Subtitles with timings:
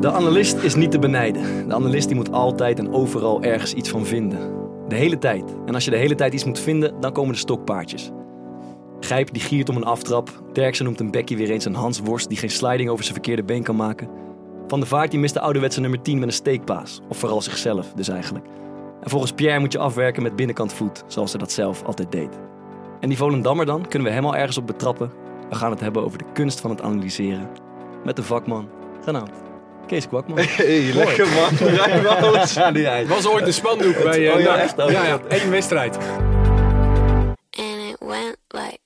[0.00, 1.68] De analist is niet te benijden.
[1.68, 4.38] De analist die moet altijd en overal ergens iets van vinden.
[4.88, 5.56] De hele tijd.
[5.66, 8.10] En als je de hele tijd iets moet vinden, dan komen de stokpaardjes.
[9.00, 10.42] Gijp die giert om een aftrap.
[10.52, 13.44] Derksen noemt een bekkie weer eens een Hans Worst die geen sliding over zijn verkeerde
[13.44, 14.08] been kan maken.
[14.66, 17.00] Van de Vaart die mist de ouderwetse nummer 10 met een steekpaas.
[17.08, 18.46] Of vooral zichzelf dus eigenlijk.
[19.02, 22.38] En volgens Pierre moet je afwerken met binnenkant voet, zoals hij dat zelf altijd deed.
[23.00, 25.10] En die Volendammer dan, kunnen we hem al ergens op betrappen.
[25.48, 27.48] We gaan het hebben over de kunst van het analyseren.
[28.04, 28.68] Met de vakman,
[29.04, 29.49] genaamd
[29.90, 30.38] Kees Kwakman.
[30.56, 31.68] Hey, lekker man.
[31.76, 32.52] Rijnwoud.
[32.52, 33.06] Ja, die hij.
[33.06, 34.78] Was ooit een spandoek bij uh, Oh ja, echt?
[34.78, 35.96] Oh, ja, ja, één wedstrijd.
[35.96, 38.78] and it went like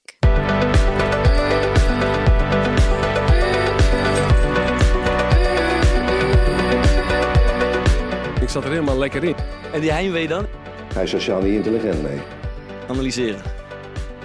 [8.41, 9.35] Ik zat er helemaal lekker in.
[9.73, 10.47] En die heimwee dan?
[10.95, 12.19] Hij is sociaal niet intelligent, nee.
[12.89, 13.41] Analyseren.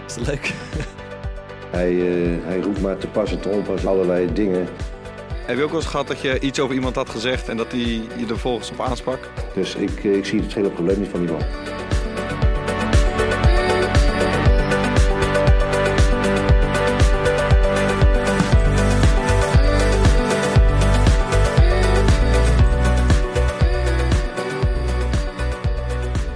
[0.08, 0.54] Is dat leuk?
[1.70, 4.68] Hij, eh, hij roept maar te pas en te onpas allerlei dingen.
[5.50, 7.72] Heb je ook wel eens gehad dat je iets over iemand had gezegd en dat
[7.72, 9.30] hij je er volgens op aansprak?
[9.54, 11.42] Dus ik, eh, ik zie het hele probleem niet van die man.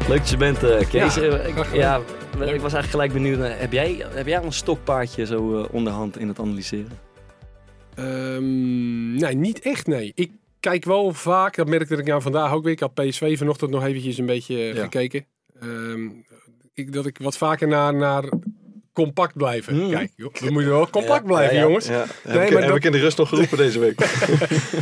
[0.08, 1.16] Leuk dat je bent, eh, Kees.
[1.16, 3.39] Ja, ik, ja, ik was eigenlijk gelijk benieuwd.
[3.59, 7.12] Heb jij, heb jij al een stokpaardje zo eh, onderhand in het analyseren?
[7.96, 10.12] Ehm, nee, niet echt, nee.
[10.16, 12.72] Ik kijk wel vaak, dat merkte ik nou vandaag ook weer.
[12.72, 14.84] Ik had PSV vanochtend nog eventjes een beetje eh, Ja.
[14.84, 15.26] gekeken.
[15.60, 16.10] Ehm,
[16.74, 18.24] ik, dat ik wat vaker naar, naar
[18.94, 19.90] compact blijven Mm.
[19.90, 20.12] kijk.
[20.16, 20.34] Joh.
[20.34, 21.68] We moeten wel compact Ja, blijven, ja, ja.
[21.68, 21.88] jongens.
[21.88, 24.00] Ja, heb, Nee, ik, maar heb dat- ik in de rust nog geroepen deze week.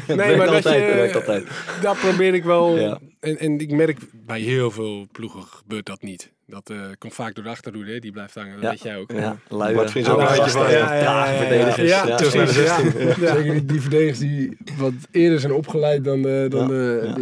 [0.08, 1.48] Nee, Nee, maar dat altijd, je,
[1.82, 2.78] dat probeer ik wel.
[3.20, 6.32] En, en ik merk bij heel veel ploegen gebeurt dat niet.
[6.48, 8.00] Dat eh, komt vaak door de achterhoede, hè.
[8.00, 8.62] die blijft hangen.
[8.62, 9.12] Dat weet jij ook.
[9.12, 11.90] Ja, lui, Bart eh, ook een beetje van, ja, verdedigers.
[11.90, 13.26] Ja, Ja, terug naar de precies, 16.
[13.26, 13.36] ja.
[13.36, 17.16] Zeker die, verdedigers die wat eerder zijn opgeleid dan, eh, dan eh.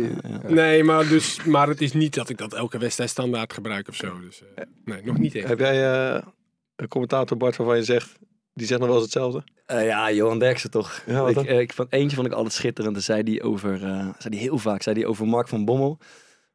[0.47, 3.95] Nee, maar, dus, maar het is niet dat ik dat elke wedstrijd standaard gebruik of
[3.95, 4.19] zo.
[4.19, 5.47] Dus, eh, nee, nog niet echt.
[5.47, 6.21] Heb jij
[6.81, 8.09] een commentator Bart waarvan je zegt,
[8.53, 9.43] die zegt nog wel eens hetzelfde?
[9.65, 11.03] Eh, ja, Johan Derksen toch.
[11.05, 12.93] Ja, ik, eh, ik, vond, eentje vond ik altijd schitterend.
[12.93, 15.97] Dan zei die over, eh, zei die heel vaak, zei die over Mark van Bommel.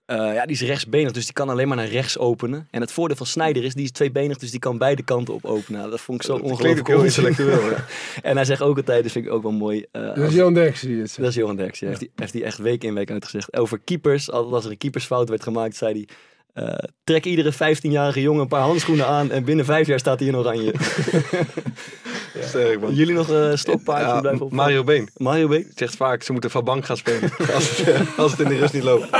[0.04, 2.68] Eh, ja, die is rechtsbenig, dus die kan alleen maar naar rechts openen.
[2.70, 5.44] En het voordeel van Snijder is, die is tweebenig, dus die kan beide kanten op
[5.44, 5.90] openen.
[5.90, 7.26] Dat vond ik zo Dat ongelooflijk heel onzin.
[7.26, 7.70] intellectueel.
[7.70, 7.84] Ja.
[8.22, 9.84] En hij zegt ook altijd, dat vind ik ook wel mooi.
[9.90, 11.20] eh, Dat is Johan Derksen die het zegt.
[11.20, 11.86] Dat is Johan Derksen.
[11.86, 11.92] ja.
[11.92, 13.56] Heeft, hij, heeft hij echt week in week uitgezegd.
[13.56, 16.08] Over keepers, altijd als er een keepersfout werd gemaakt, zei hij...
[16.54, 20.28] eh, trek iedere 15-jarige jongen een paar handschoenen aan en binnen vijf jaar staat hij
[20.28, 20.72] in oranje.
[22.40, 22.94] Sterk man.
[22.94, 24.52] Jullie nog eh stokpaardje Ja, blijven op?
[24.52, 25.62] Mario Been Mario B.
[25.74, 27.30] zegt vaak, ze moeten van bank gaan spelen.
[27.54, 29.08] als, het, als het in de rust niet loopt.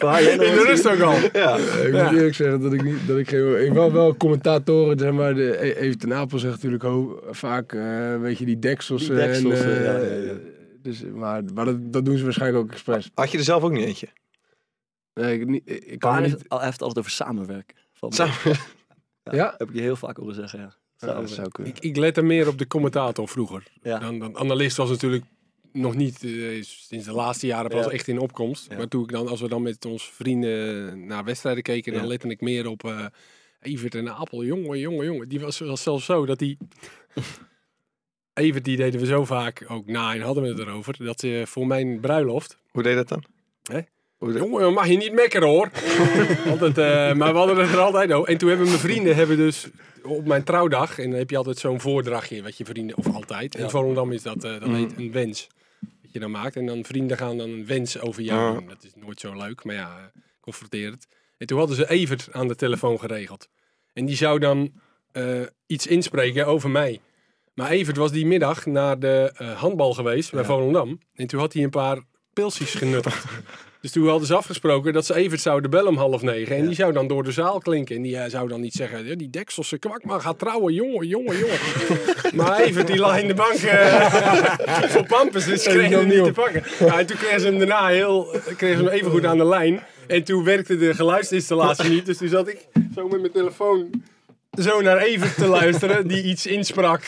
[0.00, 0.62] Jij In de eens?
[0.64, 1.14] rust ook al.
[1.32, 1.56] Ja.
[1.56, 5.12] Ik moet eerlijk zeggen dat ik niet, dat ik geen, ik wel wel commentatoren, zeg
[5.12, 9.06] maar, de, E- Even ten Apel zegt natuurlijk ho- vaak, eh, weet je, die deksels.
[9.06, 10.32] Die deksels, en, eh, eh, ja, ja, ja.
[10.82, 13.10] Dus, maar maar dat, dat doen ze waarschijnlijk ook expres.
[13.14, 14.06] Had je er zelf ook niet eentje?
[15.14, 16.30] Nee, ik, niet, ik kan Maar niet...
[16.30, 17.76] heeft, hij heeft het altijd over samenwerken.
[17.92, 18.34] Van, Samen.
[19.30, 19.54] Ja?
[19.58, 20.64] Heb ik je heel vaak horen zeggen, ja.
[20.64, 21.34] Ja, dat Samenwerken.
[21.34, 21.72] zou kunnen.
[21.74, 23.66] Ik, ik lette meer op de commentator vroeger.
[23.82, 23.98] Ja.
[23.98, 25.24] Dan, dan analist was natuurlijk
[25.72, 27.90] nog niet, eh, sinds de laatste jaren pas Ja.
[27.90, 28.70] echt in opkomst.
[28.70, 28.76] Ja.
[28.76, 32.28] Maar toen ik dan, als we dan met onze vrienden naar wedstrijden keken, dan lette
[32.28, 33.06] ik meer op eh
[33.60, 34.44] Evert en Apel.
[34.44, 35.28] Jongen, jongen, jongen.
[35.28, 36.56] Die was, was zelfs zo dat die...
[38.34, 41.04] Evert die deden we zo vaak ook na en hadden we het erover.
[41.04, 42.58] Dat ze voor mijn bruiloft...
[42.70, 43.24] Hoe deed dat dan?
[43.62, 43.80] Hè?
[44.26, 45.70] Deed- Jongen, mag je niet mekkeren hoor.
[46.50, 48.28] altijd, eh, maar we hadden het er altijd over.
[48.28, 49.68] En toen hebben mijn vrienden hebben dus
[50.02, 50.98] op mijn trouwdag...
[50.98, 52.96] En dan heb je altijd zo'n voordrachtje wat je vrienden...
[52.96, 53.54] Of altijd.
[53.54, 55.48] In Volendam is dat, eh, dat heet een wens.
[55.80, 56.56] Dat je dan maakt.
[56.56, 58.66] En dan vrienden gaan dan een wens over jou.
[58.68, 59.64] Dat is nooit zo leuk.
[59.64, 61.06] Maar ja, eh, confronterend.
[61.38, 63.48] En toen hadden ze Evert aan de telefoon geregeld.
[63.92, 64.72] En die zou dan
[65.66, 67.00] iets inspreken over mij.
[67.54, 71.00] Maar Evert was die middag naar de handbal geweest bij Volendam.
[71.14, 71.98] En toen had hij een paar
[72.32, 73.24] pilsjes genuttigd.
[73.82, 76.56] dus toen hadden ze afgesproken dat ze Evert zouden bellen om half negen.
[76.56, 77.96] En die zou dan door de zaal klinken.
[77.96, 80.74] En die eh, zou dan niet zeggen, "Ja, die dekselse kwak maar gaat trouwen.
[80.74, 81.58] Jongen, jongen, jongen.
[82.34, 84.10] maar Evert die lag in de bank eh,
[84.92, 85.44] voor pampers.
[85.44, 86.62] Dus kreeg hem niet te pakken.
[86.78, 88.26] Ja, en toen kregen ze hem daarna heel,
[88.56, 89.82] kregen ze hem even goed aan de lijn.
[90.06, 92.06] En toen werkte de geluidsinstallatie niet.
[92.06, 93.90] Dus toen zat ik zo met mijn telefoon
[94.60, 96.06] zo naar Evert te luisteren.
[96.08, 97.02] Die iets insprak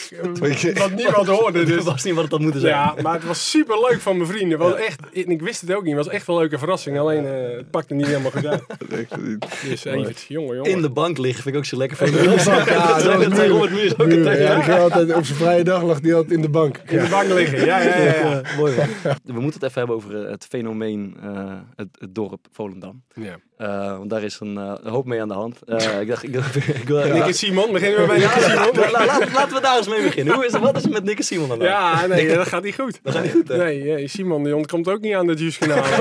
[0.75, 1.59] wat niemand hoorde.
[1.65, 2.73] Dat Dus was niet wat het had moeten zijn.
[2.73, 4.59] ja, maar het was super leuk van mijn vrienden.
[4.59, 5.97] Was echt, en ik wist het ook niet.
[5.97, 6.99] Het was echt een leuke verrassing.
[6.99, 8.63] Alleen eh, het pakte niet helemaal goed uit.
[9.69, 10.71] Dus Evert, jongen, jongen.
[10.71, 12.11] In de bank liggen vind ik ook zo lekker van.
[12.15, 13.49] Ja, dat Muur.
[13.49, 14.67] Robert Muur ook altijd.
[14.67, 16.81] ja, altijd op zijn vrije dag lag die altijd in de bank.
[16.87, 17.65] in de bank liggen.
[17.67, 18.05] Ja, ja, ja.
[18.05, 18.31] ja.
[18.31, 18.87] Ja, mooi man.
[19.25, 23.03] We moeten het even hebben over eh, het fenomeen, eh, het, het dorp Volendam.
[23.15, 23.37] ja.
[23.65, 25.59] Eh, want daar is een, eh, een hoop mee aan de hand.
[25.67, 27.73] Eh, ik dacht, ik, ik wil, ik wil Ik niks Simon.
[27.73, 28.71] Beginnen we bij Nick en Simon.
[28.75, 30.35] La- la- la- laten we daar eens mee beginnen.
[30.35, 31.59] Hoe is het, wat is het met Nick en Simon dan?
[31.59, 32.99] Ja, nee, dat gaat niet goed.
[33.03, 33.57] Dat gaat niet goed, hè?
[33.57, 35.83] Nee, nee, Simon die ontkomt ook niet aan het Juice-kanaal.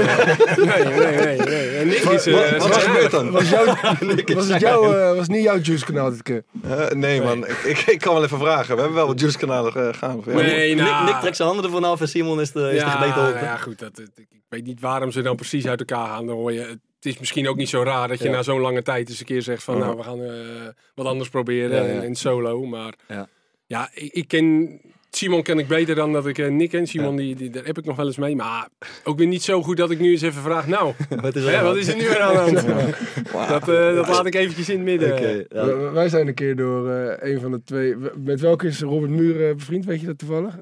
[0.57, 1.37] Nee, nee, nee.
[1.37, 1.77] nee.
[1.77, 2.25] En Nick is...
[2.25, 3.31] Wat, wat is er gebeurd dan?
[3.31, 3.65] Was, jouw,
[4.35, 6.43] was, het jouw, was niet jouw juice kanaal dit keer?
[6.63, 8.75] Eh, nee man, ik, ik, ik kan wel even vragen.
[8.75, 10.17] We hebben wel wat juice kanalen gaan.
[10.17, 10.31] Of, ja.
[10.33, 11.05] Nee, Nick, nou...
[11.05, 13.43] Nick trekt zijn handen ervan af en Simon is de, is de gebeten ja, nou
[13.45, 13.79] ja, goed.
[13.79, 16.25] Dat, dat- ik weet niet waarom ze dan precies uit elkaar gaan.
[16.25, 18.31] Dan hoor je, het is misschien ook niet zo raar dat je Ja.
[18.31, 19.77] na zo'n lange tijd eens een keer zegt van...
[19.77, 20.31] Nou, we gaan eh,
[20.95, 22.01] wat anders proberen Ja, ja.
[22.01, 22.65] in, solo.
[22.65, 23.27] Maar Ja.
[23.65, 24.79] ja, ik, ik ken...
[25.09, 26.87] Simon ken ik beter dan dat ik eh, Nick ken.
[26.87, 28.35] Simon, die, die, daar heb ik nog wel eens mee.
[28.35, 28.67] Maar
[29.03, 30.67] ook weer niet zo goed dat ik nu eens even vraag...
[30.67, 32.65] Nou, Wat is hè, er wat is er nu weer aan de hand?
[33.49, 35.93] Dat, eh, dat laat ik eventjes in het midden.
[35.93, 37.95] Wij zijn een keer door eh, een van de twee...
[38.15, 39.85] Met welke is Robert Muur eh, bevriend?
[39.85, 40.55] Weet je dat toevallig?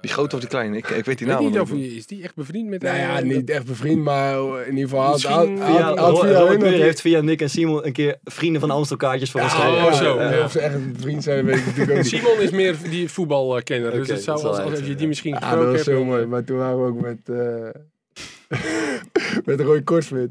[0.00, 0.76] Eh, Die grote of die kleine?
[0.76, 2.82] Ik, ik weet die naam niet of hij is die echt bevriend met...
[2.82, 4.34] Nou ja, eh, niet echt bevriend, maar
[4.66, 5.10] in ieder geval...
[5.12, 9.30] Misschien had- Via, via heeft via Nick en Simon een keer vrienden van Amstel kaartjes
[9.30, 9.86] voor ons Ja, gegeven.
[9.86, 10.44] oh, zo, ja.
[10.44, 12.06] Of ze echt een vriend zijn, weet ik natuurlijk ook niet.
[12.06, 13.90] Simon is meer die voetbalkenner.
[13.92, 16.26] dus het zou, als, je die misschien Ja, dat was zo mooi.
[16.26, 17.18] Maar toen waren we ook met...
[18.50, 18.80] eh
[19.44, 20.28] met Roy Korsmit.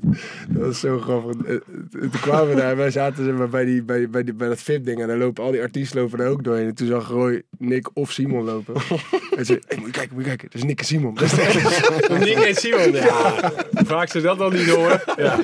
[0.50, 1.45] Dat was zo grappig.
[1.45, 1.62] Eh, eh,
[1.92, 4.48] Toen kwamen we daar en wij zaten zeg maar, bij, die, bij, bij, die, bij
[4.48, 5.01] dat VIP-ding.
[5.01, 6.68] En dan lopen al die artiesten lopen er ook doorheen.
[6.68, 8.75] En toen zag Roy Nick of Simon lopen.
[9.38, 10.48] en zei, hey, moet je kijken, moet je kijken.
[10.51, 11.13] Dat is Nick en Simon.
[11.13, 11.31] Dat is.
[12.27, 13.51] Nick en Simon, ja.
[13.71, 15.01] Vaak ze dat dan niet horen.
[15.18, 15.39] Ja.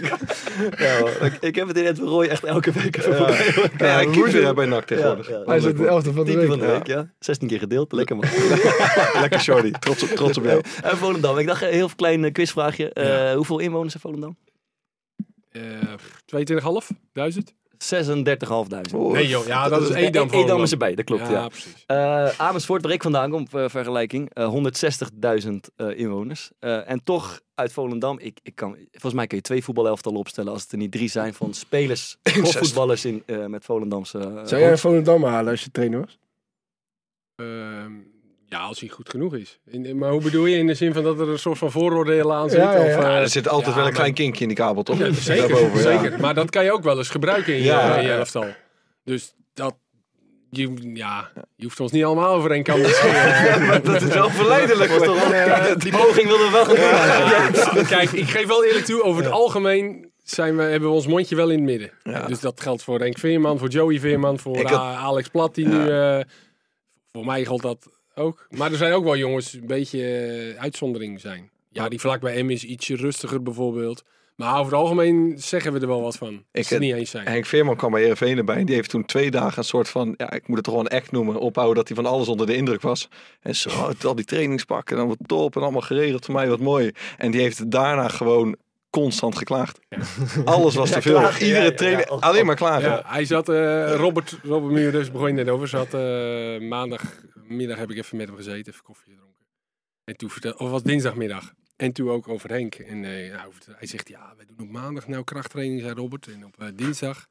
[0.78, 3.52] Ja, ik, ik heb het in het Roy echt elke week even voorbij.
[3.56, 5.30] horen Ja, hij keept weer bij NAC tegenwoordig.
[5.30, 5.44] Ja, ja.
[5.46, 6.48] Hij is het de elfde van de week.
[6.48, 7.10] van de week, ja.
[7.20, 8.26] 16 keer gedeeld, lekker man.
[9.22, 10.62] Lekker Shorty, trots op, trots op jou.
[10.84, 12.65] En Volendam, ik dacht een heel klein eh, quizvraagje.
[12.72, 13.36] Eh, Ja.
[13.36, 14.38] Hoeveel inwoners heeft Volendam?
[15.50, 15.62] Eh
[16.26, 17.54] 22.500?
[17.78, 18.94] 36.500.
[18.94, 20.62] Oh, Nee joh, ja dat is Edam Edam Volendam.
[20.62, 21.22] is erbij, dat klopt.
[21.28, 21.84] Ja, Ja, precies.
[21.86, 26.52] Eh, Amersfoort, waar ik vandaan kom, voor vergelijking, eh, 160.000 eh, inwoners.
[26.60, 30.52] Eh, en toch uit Volendam, ik, ik kan, volgens mij kun je twee voetbalelftallen opstellen
[30.54, 32.18] als het er niet drie zijn van spelers,
[32.60, 34.18] voetballers in, eh, met Volendamse.
[34.20, 36.18] eh, Zou jij een Volendam halen als je trainer was?
[38.56, 39.60] Ja, als hij goed genoeg is.
[39.66, 40.58] In, maar hoe bedoel je?
[40.58, 42.60] In de zin van dat er een soort van vooroordelen aan zit?
[42.60, 42.98] Ja, ja, ja.
[42.98, 44.84] Of, eh, Ja, er zit altijd ja, wel een maar- klein kinkje in die kabel,
[44.84, 44.98] toch?
[44.98, 46.02] Ja, zeker, Daarboven, ja.
[46.02, 46.20] zeker.
[46.20, 48.18] Maar dat kan je ook wel eens gebruiken in je, Ja, je ja.
[48.18, 48.46] elftal.
[49.04, 49.76] Dus dat...
[50.50, 53.84] Je, ja, je hoeft ons niet allemaal over één kam te scheren.
[53.94, 54.92] Dat is wel verleidelijk.
[54.92, 56.66] was toch eh, die poging wilden we wel
[57.76, 57.86] doen.
[57.86, 61.36] Kijk, ik geef wel eerlijk toe, over het algemeen zijn we, hebben we ons mondje
[61.36, 61.92] wel in het midden.
[62.04, 62.26] Ja.
[62.28, 65.90] Dus dat geldt voor Henk Veerman, voor Joey Veerman, voor had- Alex Plat, die nu...
[65.90, 66.20] eh,
[67.12, 68.48] voor mij geldt dat ook.
[68.50, 71.50] Maar er zijn ook wel jongens een beetje eh, uitzondering zijn.
[71.70, 74.04] Ja, die vlak bij M is ietsje rustiger bijvoorbeeld.
[74.36, 76.34] Maar over het algemeen zeggen we er wel wat van.
[76.34, 77.28] Ik het eh, niet eens zijn.
[77.28, 78.56] Henk Veerman kwam bij Heerenveen erbij.
[78.56, 80.90] En die heeft toen twee dagen een soort van, ja, ik moet het toch gewoon
[80.90, 83.10] een act noemen, ophouden dat hij van alles onder de indruk was.
[83.42, 83.70] En zo,
[84.04, 86.92] al die trainingspakken, dan wat top en allemaal geregeld voor mij, wat mooi.
[87.18, 88.56] En die heeft daarna gewoon
[88.90, 89.80] constant geklaagd.
[90.46, 91.22] Alles was te veel.
[91.22, 92.16] Iedere ja, ja, trainer, ja.
[92.20, 92.90] alleen maar klagen.
[92.90, 96.60] Ja, hij zat, eh, Robert, Robert Muur, dus begon je net over, zat eh,
[97.46, 99.46] maandagmiddag heb ik even met hem gezeten, even koffie gedronken.
[100.04, 101.54] En toen vertelde, of was dinsdagmiddag.
[101.76, 102.76] En toen ook over Henk.
[102.76, 106.28] En eh, hij zegt, ja, wij doen op maandag nou krachttraining, zei Robert.
[106.28, 107.28] En op eh, dinsdag.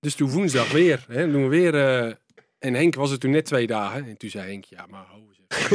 [0.00, 1.74] Dus toen woensdag weer, hè, doen we weer.
[1.74, 2.14] eh,
[2.58, 4.04] en Henk was er toen net twee dagen.
[4.04, 5.24] En toen zei Henk, ja, maar ho.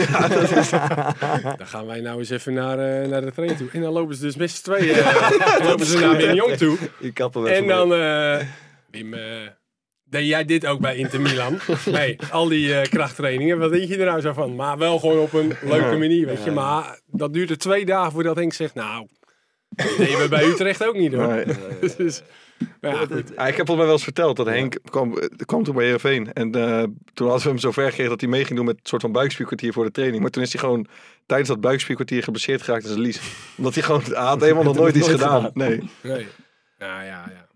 [1.57, 3.69] Dan gaan wij nou eens even naar, naar de training toe.
[3.71, 4.95] En dan lopen ze dus met z'n tweeën
[5.67, 6.77] lopen ze naar Wim Jong toe.
[7.45, 7.89] En dan,
[8.89, 9.13] Wim,
[10.11, 11.59] deed jij dit ook bij Inter Milan?
[11.91, 14.55] Nee, al die eh, krachttrainingen, wat denk je er nou zo van?
[14.55, 16.51] Maar wel gewoon op een leuke manier, weet je.
[16.51, 19.07] Maar dat duurde twee dagen voordat Henk zegt, nou,
[19.69, 21.27] dat deden we bij Utrecht ook niet hoor.
[21.27, 21.45] Nee.
[21.97, 22.21] Dus,
[22.81, 23.31] ja, goed.
[23.35, 25.83] Ja, ik heb volgens mij wel eens verteld dat Henk kwam, eh, kwam toen bij
[25.83, 26.33] Heerenveen.
[26.33, 28.75] En eh, toen hadden we hem zo ver gekregen dat hij mee ging doen met
[28.75, 30.21] een soort van buikspierkwartier voor de training.
[30.21, 30.87] Maar toen is hij gewoon
[31.25, 33.21] tijdens dat buikspierkwartier geblesseerd geraakt als een lies.
[33.57, 35.43] Omdat hij gewoon, had helemaal nog nooit iets gedaan.
[35.43, 35.51] gedaan.
[35.53, 35.89] Nee.
[36.01, 36.27] Nee.
[36.77, 37.49] Nou ja, ja.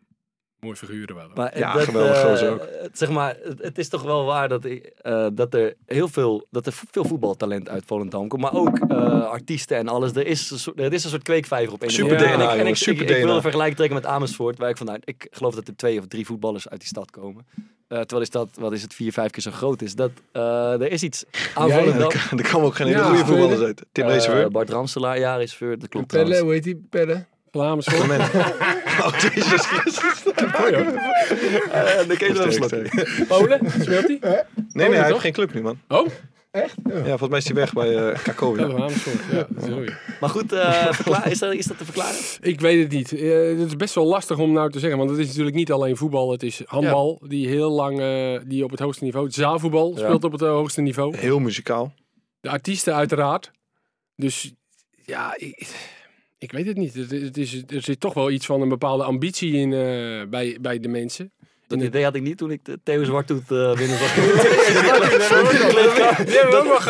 [0.65, 1.27] Mooi figuren wel.
[1.35, 2.67] Maar Ja, dat, geweldig eh, gozer ook.
[2.81, 6.07] het- zeg maar, het, het is toch wel waar dat, ik, eh, dat er heel
[6.07, 8.41] veel, dat er veel voetbaltalent uit Volendam komt.
[8.41, 10.11] Maar ook eh, artiesten en alles.
[10.13, 12.25] Er is, een soort, er is een soort kweekvijver op een Super DNA.
[12.27, 14.57] En ik, en ik, jongen, ik, super ik wil een vergelijking trekken met Amersfoort.
[14.57, 17.45] Waar ik vanuit, ik geloof dat er twee of drie voetballers uit die stad komen.
[17.87, 19.95] Eh, terwijl die stad, wat is het, vier, vijf keer zo groot is.
[19.95, 22.11] Dat, eh, er is iets aan Jij- Volendam.
[22.37, 23.85] Er kwamen ook geen hele Ja, goede voetballers uit.
[23.91, 24.51] Tim Leeseveur.
[24.51, 26.39] Bart Ramselaar, ja, is voor, dat klopt Pelle, trouwens.
[26.45, 26.87] hoe heet die?
[26.89, 27.25] Pelle?
[27.55, 28.05] Vlaams hoor.
[29.01, 30.23] Oh, Jezus Christus.
[30.25, 33.27] Eh, dan kun je er wel Sterk, een sterk.
[33.27, 34.17] Polen, speelt hij?
[34.21, 35.07] Nee, nee, hij toch?
[35.09, 35.79] heeft geen club nu, man.
[35.87, 36.07] Oh,
[36.51, 36.67] Ja,
[37.03, 38.57] volgens mij is hij weg bij eh Kakao.
[38.57, 38.89] ja.
[39.31, 39.93] Ja, sorry.
[40.19, 40.89] Maar goed, eh,
[41.25, 42.15] is, dat, is dat te verklaren?
[42.41, 43.11] Ik weet het niet.
[43.13, 44.97] Eh, het is best wel lastig om nou te zeggen.
[44.97, 46.31] Want het is natuurlijk niet alleen voetbal.
[46.31, 47.21] Het is handbal.
[47.27, 49.31] Die heel lang eh, die op het hoogste niveau.
[49.31, 49.97] Zaalvoetbal Ja.
[50.03, 51.17] speelt op het eh, hoogste niveau.
[51.17, 51.93] Heel muzikaal.
[52.39, 53.51] De artiesten uiteraard.
[54.15, 54.53] Dus
[55.05, 55.67] ja, ik,
[56.37, 56.93] Ik weet het niet.
[56.93, 60.79] Het, is, er zit toch wel iets van een bepaalde ambitie in eh, bij, bij
[60.79, 61.31] de mensen.
[61.67, 64.15] Dat idee had ik niet toen ik Theo Zwarthoed uh, binnen gehad.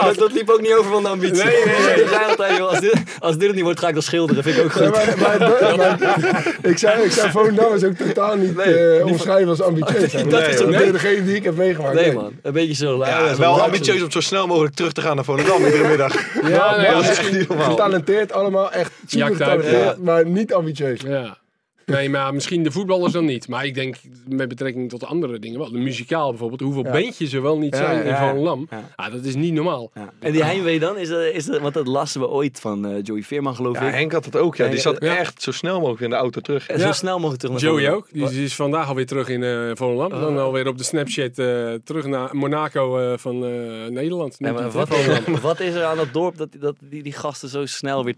[0.06, 1.44] Dat, dat liep ook niet over van de ambitie.
[1.44, 2.02] Nee, nee, nee.
[2.02, 4.44] Ik zei altijd, joh, als, dit, als dit het niet wordt, ga ik dan schilderen.
[4.44, 4.94] Vind ik ook Ja, goed.
[5.20, 9.50] maar, maar, maar- ik zou, ik zou Volendam is ook totaal niet Nee, eh, omschrijven
[9.50, 10.12] als ambitieus.
[10.12, 11.94] Dat nee, is dat ook- is degene die ik heb meegemaakt.
[11.96, 13.06] Nee man, een beetje zo.
[13.06, 16.14] Ja, zo- wel ambitieus om zo snel mogelijk terug te gaan naar Volendam iedere middag.
[16.14, 17.70] Ja, maar nee, dat is echt niet normaal.
[17.70, 21.00] Getalenteerd allemaal, echt super getalenteerd, maar niet ambitieus.
[21.08, 21.38] Ja.
[21.86, 23.48] Nee, maar misschien de voetballers dan niet.
[23.48, 23.96] Maar ik denk
[24.28, 25.72] met betrekking tot andere dingen wel.
[25.72, 26.62] De muzikaal bijvoorbeeld.
[26.62, 26.92] Hoeveel Ja.
[26.92, 28.68] bandjes er wel niet Ja, zijn in Volendam.
[28.70, 28.90] ja.
[28.96, 29.92] Ah, dat is niet normaal.
[29.94, 30.14] Ja.
[30.20, 32.98] En die heimwee dan, is, er- is er, want dat lasten we ooit van eh,
[33.04, 33.94] Joey Veerman geloof Ja, ik.
[33.94, 34.56] Henk had het ook.
[34.56, 34.68] Ja.
[34.68, 35.18] Die zat Ja.
[35.18, 36.68] echt zo snel mogelijk in de auto terug.
[36.68, 38.08] En zo snel mogelijk terug naar Joey ook.
[38.12, 40.12] Die is- vandaag alweer terug in eh Volendam.
[40.20, 40.26] Oh.
[40.26, 43.52] Dan alweer op de Snapchat eh, terug naar Monaco eh, van eh,
[43.90, 44.40] Nederland.
[44.40, 44.90] Nee, maar wat,
[45.42, 48.18] wat is er aan dat dorp dat, dat die, die gasten zo snel weer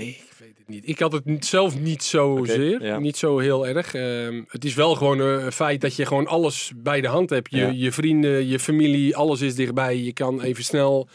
[0.00, 0.88] Ik weet het niet.
[0.88, 2.82] Ik had het niet- zelf niet zozeer.
[2.84, 2.98] ja.
[2.98, 3.94] Niet zo heel erg.
[3.94, 7.30] Ehm, het is wel gewoon eh, een feit dat je gewoon alles bij de hand
[7.30, 7.50] hebt.
[7.50, 7.68] Je, Ja.
[7.68, 9.96] je vrienden, je familie, alles is dichtbij.
[9.96, 11.08] Je kan even snel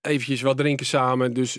[0.00, 1.32] eventjes wat drinken samen.
[1.32, 1.58] Dus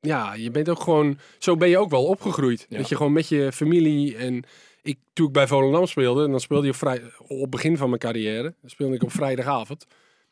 [0.00, 1.18] ja, je bent ook gewoon...
[1.38, 2.66] Zo ben je ook wel opgegroeid.
[2.68, 2.76] Ja.
[2.78, 4.42] Dat je gewoon met je familie en...
[4.82, 7.76] Ik, toen ik bij Volendam speelde, en dan speelde je op, vrij, op het begin
[7.76, 8.54] van mijn carrière.
[8.60, 9.86] Dan speelde ik op vrijdagavond.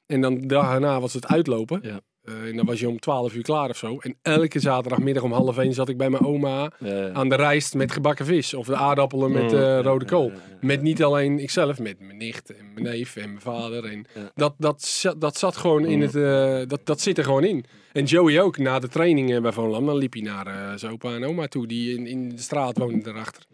[0.07, 1.81] En dan erna was het uitlopen.
[1.83, 2.01] Ja.
[2.23, 3.99] Eh, en dan was je om 12 uur klaar of zo.
[3.99, 6.71] En elke zaterdagmiddag om half één zat ik bij mijn oma
[7.13, 8.55] aan de rijst met gebakken vis.
[8.55, 10.33] Of de aardappelen met eh, rode kool.
[10.61, 13.85] Met niet alleen ikzelf, met mijn nicht en mijn neef en mijn vader.
[13.85, 17.65] En dat, dat, dat zat gewoon in het, eh, dat, dat zit er gewoon in.
[17.93, 21.15] En Joey ook, na de trainingen bij Van Lam, dan liep hij naar zijn opa
[21.15, 23.47] en oma toe, die in, in de straat woonden daarachter.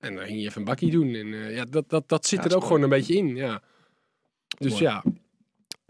[0.00, 1.14] En dan ging je even een bakkie doen.
[1.14, 3.62] En ja, dat, dat, dat zit Ja, er ook gewoon een beetje in, ja.
[4.58, 4.84] Dus Mooi.
[4.84, 5.04] ja,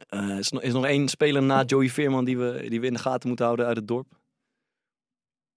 [0.09, 2.87] Eh, is, er nog, is nog één speler na Joey Veerman die we, die we
[2.87, 4.07] in de gaten moeten houden uit het dorp?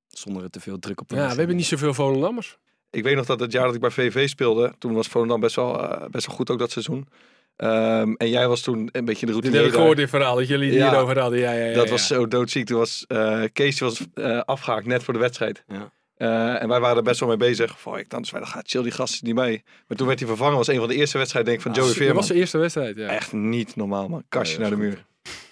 [0.08, 2.58] Zonder er te veel druk op te ja, we hebben niet zoveel Volendammers.
[2.89, 5.55] Ik weet nog dat het jaar dat ik bij VV speelde, toen was Volendam best
[5.55, 7.08] wel, eh, best wel goed ook dat seizoen.
[7.55, 9.58] Ehm, en jij was toen een beetje de Dit routine.
[9.58, 10.89] heb ik gehoord, dit verhaal, dat jullie Ja.
[10.89, 11.39] hierover hadden.
[11.39, 11.91] Ja, ja, ja, Dat ja.
[11.91, 12.65] was zo doodziek.
[12.65, 15.63] Toen was eh, Kees was eh, afgehaakt net voor de wedstrijd.
[15.67, 15.91] Ja.
[16.21, 17.79] Eh, en wij waren er best wel mee bezig.
[17.79, 19.63] Van, ik dan, wij gaat chill die gasten niet mee.
[19.87, 20.57] Maar toen werd hij vervangen.
[20.57, 22.15] Was een van de eerste wedstrijden denk ik, van Joey Dat Veerman.
[22.15, 23.07] was de eerste wedstrijd, ja.
[23.07, 24.23] Echt niet normaal man.
[24.29, 25.05] Kastje Nee, naar de dat muur.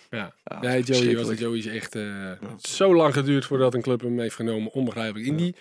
[0.09, 0.33] Ja.
[0.45, 1.37] Ja, Nee, Joey, was.
[1.37, 4.71] Joey is echt eh, zo lang geduurd voordat een club hem heeft genomen.
[4.71, 5.27] Onbegrijpelijk.
[5.27, 5.55] In die,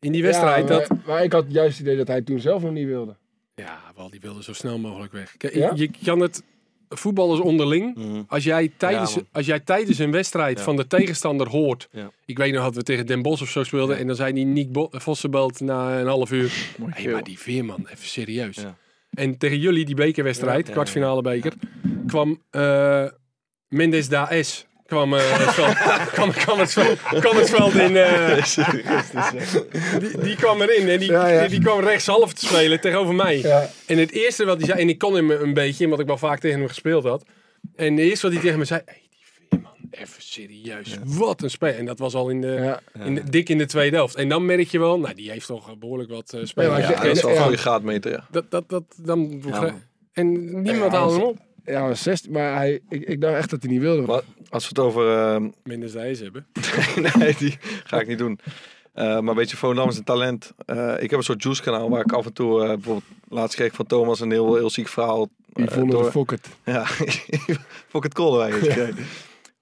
[0.00, 0.88] in die wedstrijd, Ja, dat...
[0.88, 3.16] maar, maar ik had juist het idee dat hij toen zelf nog niet wilde.
[3.54, 5.34] Ja, wel, die wilde zo snel mogelijk weg.
[5.36, 5.72] Kijk, Ja?
[5.74, 6.42] Je kan het...
[6.94, 8.22] Voetballers onderling, Mhm.
[8.28, 10.64] als jij tijdens, als jij tijdens een wedstrijd Ja.
[10.64, 11.88] van de tegenstander hoort...
[11.92, 12.10] Ja.
[12.24, 13.98] Ik weet nog dat we tegen Den Bosch of zo speelden...
[13.98, 16.52] en dan zei die Nick Bo Vossenbelt na een half uur...
[16.90, 17.12] Hé, geel.
[17.12, 18.64] maar die Veerman, even serieus.
[19.10, 21.52] En tegen jullie, die bekerwedstrijd, kwartfinale beker...
[22.06, 23.04] kwam eh
[23.68, 24.66] Mendes da S...
[24.90, 25.76] Kwam, eh, het veld,
[26.16, 27.96] kwam, kwam, het veld, kwam het veld in.
[27.96, 28.44] eh,
[30.00, 31.40] die, die kwam erin en die, Ja, ja.
[31.40, 33.38] Die, die kwam rechtshalf te spelen tegenover mij.
[33.38, 33.70] Ja.
[33.86, 36.18] En het eerste wat hij zei, en ik kon hem een beetje, omdat ik wel
[36.18, 37.24] vaak tegen hem gespeeld had.
[37.76, 39.18] En het eerste wat hij tegen me zei, hey, die
[39.48, 41.72] Veerman, even serieus, wat een spel.
[41.72, 42.80] En dat was al in de, Ja.
[43.04, 44.14] in de, dik in de tweede helft.
[44.14, 47.22] En dan merk je wel, nou die heeft toch behoorlijk wat eh Ja, dat is
[47.22, 47.42] wel een ja.
[47.42, 48.10] goede graadmeter.
[48.10, 48.26] Ja.
[48.30, 49.82] Dat, dat, dat, dan, man.
[50.12, 51.36] en niemand haalde hem op.
[51.64, 54.06] Ja, maar 16, maar hij, ik, ik dacht echt dat hij niet wilde.
[54.06, 55.16] Maar als we het over...
[55.18, 56.46] ehm, Minder zij ze hebben.
[57.18, 58.38] nee, die ga ik niet doen.
[58.92, 60.52] Eh, maar een beetje Volendam is een talent.
[60.66, 62.60] Eh, ik heb een soort juice kanaal waar ik af en toe...
[62.62, 65.28] eh, bijvoorbeeld laatst kreeg ik van Thomas een heel, heel ziek verhaal.
[65.52, 66.48] Die vonden door- fokkert.
[66.64, 66.84] Ja,
[67.92, 69.04] het Kolderwijk heeft gekregen.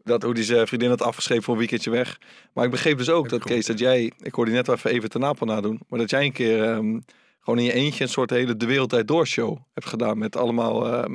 [0.05, 2.19] Dat hoe die zijn vriendin had afgeschreven voor een weekendje weg.
[2.53, 4.13] Maar ik begreep dus ook dat Kees, dat jij...
[4.21, 5.81] Ik hoorde je net wel even even ten Napel nadoen.
[5.89, 6.99] Maar dat jij een keer ehm,
[7.41, 10.19] gewoon in je eentje een soort hele De Wereld Door show hebt gedaan.
[10.19, 11.15] Met allemaal ehm,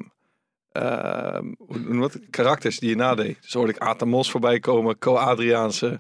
[0.74, 2.20] ehm, noem je dat?
[2.30, 3.38] karakters die je nadeed.
[3.42, 6.00] Dus hoorde ik Ata Mos voorbij komen, Co Adriaanse.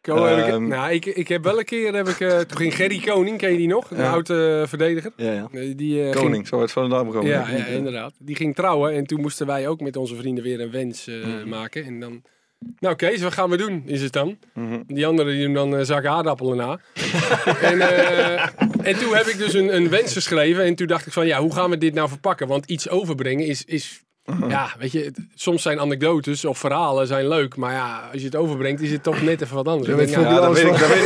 [0.00, 0.68] Ko heb ik, Ehm.
[0.68, 3.50] nou, ik, ik heb wel een keer, heb ik, eh, toen ging Gerry Koning, ken
[3.52, 3.90] je die nog?
[3.90, 4.10] Een Ja.
[4.10, 5.12] oude verdediger.
[5.16, 5.48] Ja, ja.
[5.52, 7.32] Eh, Die, eh, Koning, zo uit Volendam Ging, gekomen.
[7.36, 8.12] ja, ja, inderdaad.
[8.18, 11.44] Die ging trouwen en toen moesten wij ook met onze vrienden weer een wens eh,
[11.44, 11.84] maken.
[11.84, 12.22] En dan,
[12.78, 14.38] nou Kees, wat gaan we doen, is het dan?
[14.54, 14.80] Mhm.
[14.86, 16.80] Die anderen die doen dan een zak aardappelen na.
[17.70, 18.42] en, eh,
[18.82, 20.64] en toen heb ik dus een, een wens geschreven.
[20.64, 22.46] En toen dacht ik van, ja, hoe gaan we dit nou verpakken?
[22.46, 24.02] Want iets overbrengen is, is
[24.48, 27.56] ja, weet je, het- soms zijn anekdotes of verhalen zijn leuk.
[27.56, 29.88] Maar ja, als je het overbrengt, is het toch net even wat anders.
[29.90, 30.88] Ik denk, ja, Ja, dat alles weet ik, van.
[30.88, 30.96] dat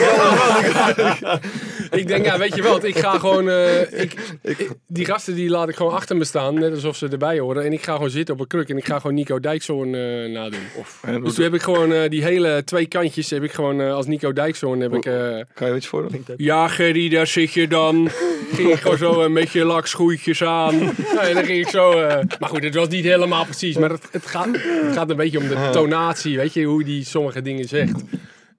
[0.97, 1.39] weet ik wel.
[1.91, 3.49] ik denk, ja, weet je wat, ik ga gewoon...
[3.49, 7.09] eh, ik, ik- die gasten die laat ik gewoon achter me staan, net alsof ze
[7.09, 7.65] erbij horen.
[7.65, 10.33] En ik ga gewoon zitten op een kruk en ik ga gewoon Nico Dijkshoorn eh
[10.33, 10.61] nadoen.
[11.03, 13.81] En hoe- Dus toen heb ik gewoon eh, die hele twee kantjes, heb ik gewoon
[13.81, 15.05] eh, als Nico Dijkshoorn heb ik...
[15.07, 16.25] eh, Kan je iets voordoen?
[16.37, 18.09] ja, Gerry, daar zit je dan.
[18.53, 20.79] Ging ik gewoon zo eh, met je lakschoentjes aan.
[21.15, 21.91] Nou, en dan ging ik zo.
[21.93, 23.77] eh, maar goed, het was niet helemaal precies.
[23.77, 27.05] Maar het, het, gaat, het gaat een beetje om de tonatie, weet je, hoe die
[27.05, 28.03] sommige dingen zegt.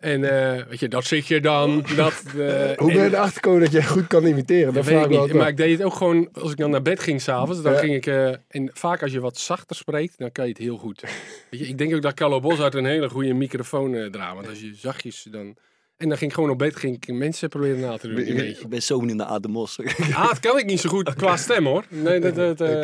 [0.05, 0.23] En
[0.57, 1.85] eh, weet je, dat zit je dan.
[1.95, 4.73] Dat, eh, Hoe ben je erachter gekomen dat jij goed kan imiteren?
[4.73, 5.33] Dat weet ik niet.
[5.33, 7.61] Maar ik deed het ook gewoon als ik dan naar bed ging s'avonds.
[7.61, 7.79] Dan Ja.
[7.79, 8.05] ging ik.
[8.05, 11.01] eh, en vaak als je wat zachter spreekt, dan kan je het heel goed.
[11.51, 14.33] Weet je, ik denk ook dat Carlo Boshart een hele goede microfoon eh draait.
[14.35, 15.55] Want als je zachtjes dan.
[15.97, 18.17] En dan ging ik gewoon op bed ging ik mensen proberen na te doen.
[18.17, 18.61] een beetje.
[18.61, 19.79] Ik ben zo benieuwd naar Aad de Mos.
[20.13, 21.83] Aad kan ik niet zo goed qua stem hoor.
[21.89, 22.77] Nee, dat, dat, eh,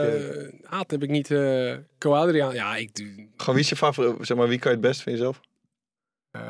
[0.64, 1.32] Aad heb ik niet.
[1.32, 2.54] eh Co-Adriaan.
[2.54, 2.90] Ja, ik.
[3.38, 4.16] Gewoon wie is je favoriet?
[4.28, 5.40] Zeg maar, wie kan je het best van jezelf?
[6.32, 6.42] Eh,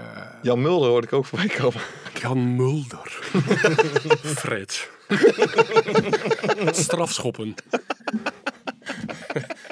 [0.41, 1.81] Jan Mulder hoorde ik ook voorbij komen.
[2.21, 3.19] Jan Mulder.
[4.41, 4.89] Fred.
[6.71, 7.55] Strafschoppen.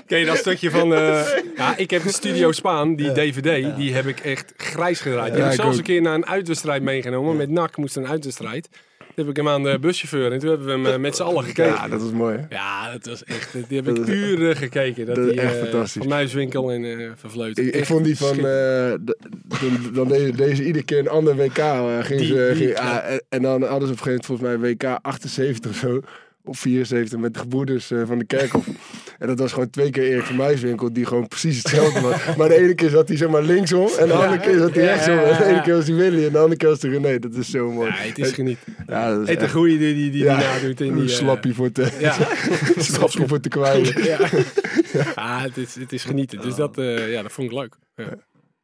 [0.07, 0.93] Ken je dat stukje van...
[0.93, 1.21] eh,
[1.55, 5.27] ja, ik heb de Studio Spaan, die DVD, die heb ik echt grijs gedraaid.
[5.33, 5.77] Die Ja, heb ik zelfs ook.
[5.79, 7.35] een keer naar een uitwedstrijd meegenomen.
[7.35, 8.69] Met NAC moest een uitwedstrijd.
[9.19, 11.43] Heb ik hem aan de buschauffeur en toen hebben we hem eh, met z'n allen
[11.43, 11.71] gekeken.
[11.73, 12.45] Ja, dat is mooi.
[12.49, 13.53] Ja, dat was echt...
[13.67, 15.05] Die heb ik Dat uren gekeken.
[15.05, 16.01] Dat, dat is die, echt eh, fantastisch.
[16.01, 17.67] Van Muiswinkel en eh Vervleuten.
[17.67, 19.09] Ik, ik vond die van, schitterend.
[19.09, 19.15] eh,
[19.89, 21.57] d- dan, deze, deze iedere keer een ander WK.
[21.57, 24.07] eh, ging Die- ze, die- ging- ah, en, en dan hadden ze op een gegeven
[24.07, 26.01] moment volgens mij WK 78 of zo.
[26.43, 28.65] Of 74 met de gebroeders eh, van de Kerkhof.
[29.19, 32.35] En dat was gewoon twee keer Erik van Muiswinkel die gewoon precies hetzelfde was.
[32.37, 34.83] Maar de ene keer zat hij zeg maar linksom en de andere keer zat hij
[34.83, 35.17] rechtsom.
[35.17, 37.19] En de ene keer was hij Willy en de andere keer was hij René.
[37.19, 37.89] Dat is zo mooi.
[37.89, 38.57] Ja, het is geniet.
[38.87, 40.37] Ja, dat is echt- goeie die die, die, Ja.
[40.39, 40.81] nadoet.
[40.81, 42.13] En die, een eh, slappie voor te, Ja.
[43.27, 44.03] voor te kwijlen.
[44.03, 44.17] ja.
[45.15, 46.41] Ah, het is, het is genieten.
[46.41, 47.75] Dus dat, eh, ja, dat vond ik leuk.
[47.95, 48.05] Ja.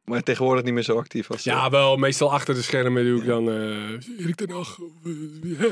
[0.06, 1.44] Maar tegenwoordig niet meer zo actief als...
[1.44, 1.96] ja, wel.
[1.96, 3.50] Meestal achter de schermen doe ik dan...
[3.50, 4.78] eh Erik ten Hag.
[4.78, 4.88] of,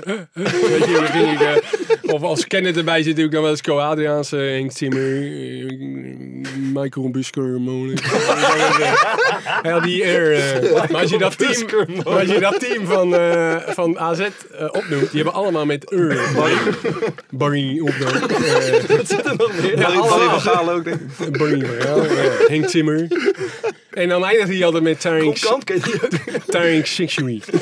[0.05, 0.13] eh,
[0.69, 1.41] Weet je, ik...
[1.41, 5.23] eh, of als Kenneth erbij zit, doe ik dan wel eens Co-Adriaans, eh, Henk Timmer,
[5.23, 5.79] eh,
[6.73, 7.99] Michael Busker, Molen.
[9.63, 10.33] Heel die air.
[10.33, 10.73] eh.
[10.91, 11.67] maar als je dat team,
[12.05, 14.29] maar als je dat team van, eh, van AZ eh,
[14.73, 16.21] opnoemt, die hebben allemaal met ur.
[17.31, 18.27] Barry, opnoemt.
[18.33, 19.79] Eh, Wat zit er nog meer?
[19.79, 20.41] Ja, Barry, Barry allemaal.
[20.41, 21.39] van Gaal ook, denk ik.
[21.39, 22.11] Barry van Gaal, ja.
[22.47, 23.07] Henk Timmer.
[23.95, 25.01] En dan eindigt hij altijd met
[25.65, 26.41] ken je?
[26.47, 27.43] Tarink Sixury.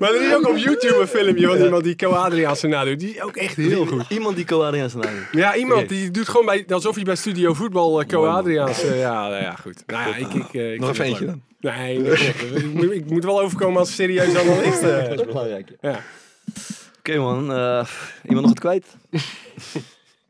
[0.00, 3.00] maar er is ook op YouTube een filmpje van iemand die Co-Adriaanse nadoet.
[3.00, 4.04] Die is ook echt heel goed.
[4.08, 5.32] Iemand die Co-Adriaanse naam heeft.
[5.32, 8.94] Ja, iemand die doet gewoon bij, alsof hij bij Studio Voetbal uh, Co-Adriaanse...
[8.94, 9.82] ja, nou ja, goed.
[9.86, 10.34] Nou ja, ik...
[10.34, 11.42] ik, eh, ik Nog het eentje dan.
[11.60, 14.82] Nee, ik, moet, ik moet wel overkomen als serieus analist.
[14.82, 15.04] eh.
[15.08, 15.68] Dat is belangrijk.
[15.80, 15.90] ja.
[15.90, 16.00] ja.
[16.98, 17.86] Oké man, eh,
[18.28, 18.86] iemand nog wat kwijt?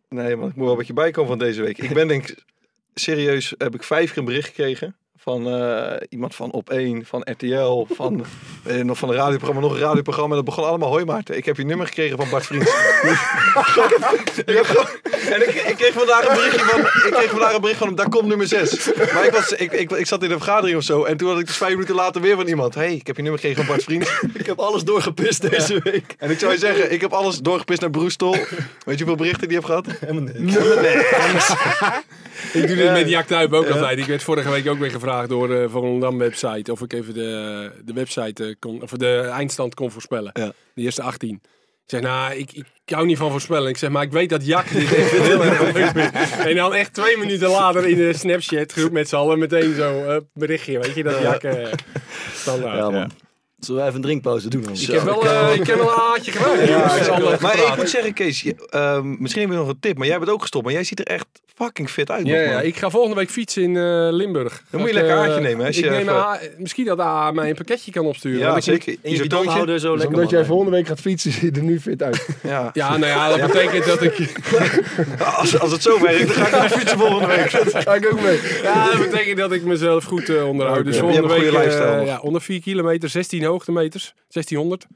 [0.08, 1.78] Nee, man, ik moet wel een beetje bijkomen van deze week.
[1.78, 2.44] Ik ben denk ik,
[2.94, 4.96] serieus, heb ik vijf keer een bericht gekregen.
[5.22, 8.24] Van eh, iemand van Op1, van RTL, van,
[8.64, 10.34] eh, nog van een radioprogramma, nog een radioprogramma.
[10.34, 12.70] Dat begon allemaal, hoi Maarten, ik heb je nummer gekregen van Bart Vriends.
[14.44, 14.86] ik heb gewoon,
[15.32, 17.96] en ik, ik kreeg vandaag een berichtje van, ik kreeg vandaag een bericht van hem,
[17.96, 18.90] daar komt nummer 6.
[19.14, 21.38] Maar ik, was, ik, ik, ik zat in een vergadering of zo en toen had
[21.38, 22.74] ik dus vijf minuten later weer van iemand.
[22.74, 24.20] hey, ik heb je nummer gekregen van Bart Vriends.
[24.42, 26.14] Ik heb alles doorgepist deze week.
[26.18, 28.32] En ik zou je zeggen, ik heb alles doorgepist naar Broestol.
[28.32, 28.46] Weet
[28.84, 29.86] je hoeveel berichten die heb gehad?
[32.52, 33.98] Ik doe dit met Jack Tuip ook altijd.
[33.98, 37.70] Ik werd vorige week ook weer gevraagd door de Volendam website of ik even de,
[37.84, 40.30] de website eh, kon, of de eindstand kon voorspellen.
[40.34, 40.52] Ja.
[40.74, 41.40] De eerste 18.
[41.84, 43.68] Ik zeg, nou, ik, ik hou niet van voorspellen.
[43.68, 46.16] Ik zeg, maar ik weet dat Jack dit echt heel erg leuk vindt.
[46.48, 50.04] En dan echt twee minuten later in de Snapchat groep met z'n allen meteen zo
[50.04, 50.78] eh, berichtje.
[50.78, 51.72] Weet je, dat Jack eh
[52.34, 52.76] standaard.
[52.76, 52.90] Ja ja.
[52.90, 53.10] man.
[53.64, 54.64] Zullen wij even een drinkpauze doen?
[54.72, 56.68] Ik heb wel, eh, ik heb wel een haatje gemaakt.
[56.68, 59.98] Ja, Zal, maar ik moet zeggen, Kees, je, ehm, misschien heb je nog een tip,
[59.98, 60.64] maar jij bent ook gestopt.
[60.64, 62.26] Maar jij ziet er echt fucking fit uit.
[62.26, 64.62] Ja, nog, ja, ik ga volgende week fietsen in eh, Limburg.
[64.70, 66.84] Dan moet je Dat, lekker eh, haartje nemen, hè, als ik je neem even- misschien
[66.84, 68.38] dat AA mij een pakketje kan opsturen.
[68.38, 68.96] Ja, ik zeker.
[69.02, 71.62] En je houder zo Dus lekker omdat jij volgende week gaat fietsen, zie je er
[71.62, 72.28] nu fit uit.
[72.42, 72.70] Ja.
[72.72, 74.12] Ja, nou ja, dat betekent dat ik...
[75.36, 77.50] Als, als het zo werkt, dan ga ik naar fietsen volgende week.
[77.74, 78.38] Ga ik ook mee.
[78.62, 80.84] Ja, dat betekent dat ik mezelf goed eh, onderhoud.
[80.84, 84.86] Dus Je volgende hebt een week onder 4 kilometer, 16 hoogtemeters, 1600.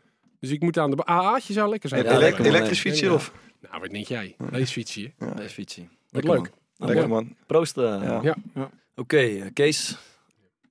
[0.40, 1.04] Dus ik moet aan de...
[1.04, 2.04] AA'tje zou lekker zijn.
[2.04, 2.92] Ja, man, elektrisch nee.
[2.92, 3.32] fietsje of?
[3.60, 4.34] Nou, wat denk jij?
[4.50, 5.12] Racefietsje.
[5.48, 5.88] Fietsie.
[6.10, 6.50] Wat Lekker, leuk.
[6.76, 6.88] man.
[6.88, 7.10] Lekker Ja.
[7.10, 7.36] man.
[7.46, 7.76] Proost.
[7.76, 8.18] eh.
[8.22, 8.36] Ja.
[8.54, 8.70] Ja.
[8.96, 9.96] Oké, eh, Kees.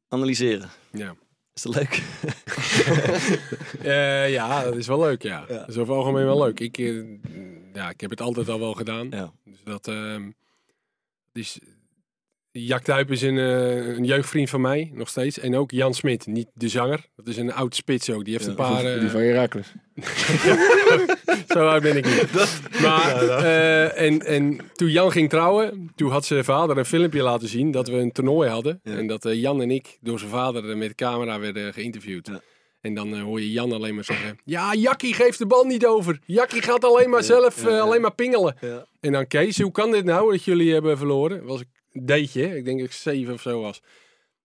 [0.07, 0.69] Analyseren.
[0.91, 1.15] Ja.
[1.53, 2.01] Is dat leuk?
[3.81, 5.45] Eh, ja, dat is wel leuk, ja.
[5.47, 5.57] Ja.
[5.57, 6.59] Dat is over het algemeen wel leuk.
[6.59, 6.77] Ik,
[7.73, 9.07] ja, ik heb het altijd al wel gedaan.
[9.09, 9.31] Ja.
[9.43, 10.29] Dus dat ehm
[11.31, 11.59] dus
[12.57, 15.39] Jack Tuip is een, eh, een jeugdvriend van mij, nog steeds.
[15.39, 17.05] En ook Jan Smit, niet de zanger.
[17.15, 18.23] Dat is een oud spits ook.
[18.23, 18.49] Die heeft Ja.
[18.51, 18.85] een paar...
[18.85, 19.71] eh, Die van Herakles.
[21.47, 22.27] Zo oud ben ik niet.
[22.81, 27.47] Maar, eh, en, en toen Jan ging trouwen, toen had zijn vader een filmpje laten
[27.47, 28.79] zien dat we een toernooi hadden.
[28.83, 28.95] Ja.
[28.97, 32.27] En dat eh, Jan en ik door zijn vader eh, met de camera werden geïnterviewd.
[32.27, 32.39] Ja.
[32.81, 35.85] En dan eh, hoor je Jan alleen maar zeggen: Ja, Jakkie geeft de bal niet
[35.85, 36.19] over.
[36.25, 37.79] Jakkie gaat alleen maar zelf, ja, eh, ja.
[37.79, 38.55] alleen maar pingelen.
[38.61, 38.85] Ja.
[38.99, 41.45] En dan Kees, hoe kan dit nou dat jullie hebben verloren?
[41.45, 41.67] Was ik
[42.03, 42.55] hè?
[42.55, 43.81] ik denk dat ik zeven of zo was.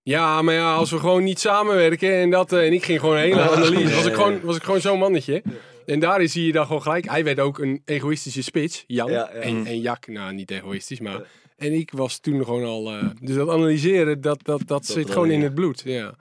[0.02, 2.52] Ja, maar ja, als we gewoon niet samenwerken en dat...
[2.52, 3.94] eh, en ik ging gewoon een hele analyse.
[3.94, 5.42] Was ik gewoon, was ik gewoon zo'n mannetje.
[5.86, 7.08] En daarin zie je dan gewoon gelijk.
[7.08, 9.10] Hij werd ook een egoïstische spits, Jan.
[9.10, 9.28] Ja, ja.
[9.28, 11.22] En, en Jak, nou niet egoïstisch, maar...
[11.56, 12.90] En ik was toen gewoon al...
[12.92, 15.82] eh, dus dat analyseren, dat, dat, dat, zit wel, gewoon in het bloed.
[15.84, 16.14] Ja.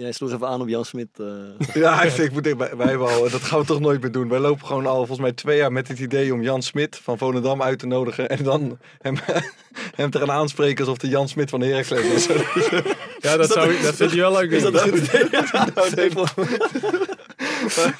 [0.00, 1.08] Jij sloeg even aan op Jan Smit.
[1.18, 1.26] eh.
[1.74, 4.12] Ja, ik, ik moet, ik- wij, wij hebben al, dat gaan we toch nooit meer
[4.12, 4.28] doen.
[4.28, 7.18] Wij lopen gewoon al volgens mij twee jaar met het idee om Jan Smit van
[7.18, 8.28] Volendam uit te nodigen.
[8.28, 9.16] En dan hem,
[10.00, 12.28] hem te gaan aanspreken alsof de Jan Smit van Heracles is.
[13.20, 14.50] Ja, dat, zou, dat vind je wel leuk.
[14.50, 14.98] Is dat een ik.
[14.98, 15.28] goed idee?
[15.52, 16.10] Nou, nee,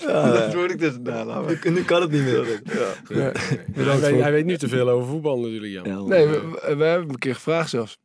[0.07, 0.93] Ja, dat word ik dus.
[1.03, 1.57] Nou.
[1.65, 2.63] Nu, nu kan het niet meer.
[3.09, 3.33] Ja.
[3.75, 5.85] Hij weet, hij weet nu te veel over voetbal natuurlijk, Jan.
[5.87, 7.99] Ja, Nee, we, we- we hebben hem een keer gevraagd zelfs.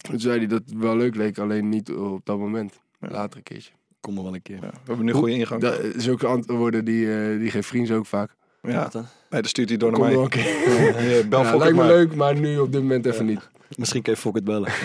[0.00, 2.72] Toen zei hij dat het wel leuk leek, alleen niet op dat moment.
[3.00, 3.70] Later een keertje.
[4.00, 4.60] Kom maar wel een keer.
[4.60, 5.60] We hebben nu een goede ingang.
[5.60, 8.36] Dat, zulke antwoorden die, eh die geeft vrienden ook vaak.
[8.62, 9.06] Ja, dan?
[9.30, 10.16] nee, dat stuurt hij door naar Kom mij.
[10.16, 11.18] nog een keer.
[11.18, 11.86] Ja, Bel Ja, lijkt me maar.
[11.86, 13.50] leuk, maar nu op dit moment even niet.
[13.76, 14.72] Misschien kun je Fokker het bellen.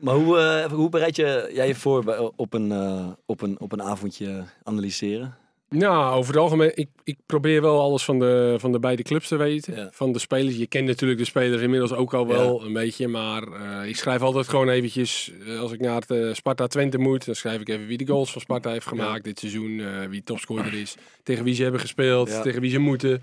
[0.00, 3.72] Maar hoe, eh, hoe bereid je, jij je voor op, een, eh, op, een, op
[3.72, 5.34] een avondje analyseren?
[5.68, 9.28] Nou, over het algemeen, ik, ik probeer wel alles van de, van de beide clubs
[9.28, 9.76] te weten.
[9.76, 9.88] Ja.
[9.92, 10.56] Van de spelers.
[10.56, 13.08] Je kent natuurlijk de spelers inmiddels ook al wel een beetje.
[13.08, 16.98] Maar eh, ik schrijf altijd gewoon eventjes, eh, als ik naar het eh, Sparta Twente
[16.98, 19.82] moet, dan schrijf ik even wie de goals van Sparta heeft gemaakt dit seizoen.
[20.08, 20.94] wie topscorer is.
[21.22, 22.42] Tegen wie ze hebben gespeeld.
[22.42, 23.22] Tegen wie ze moeten.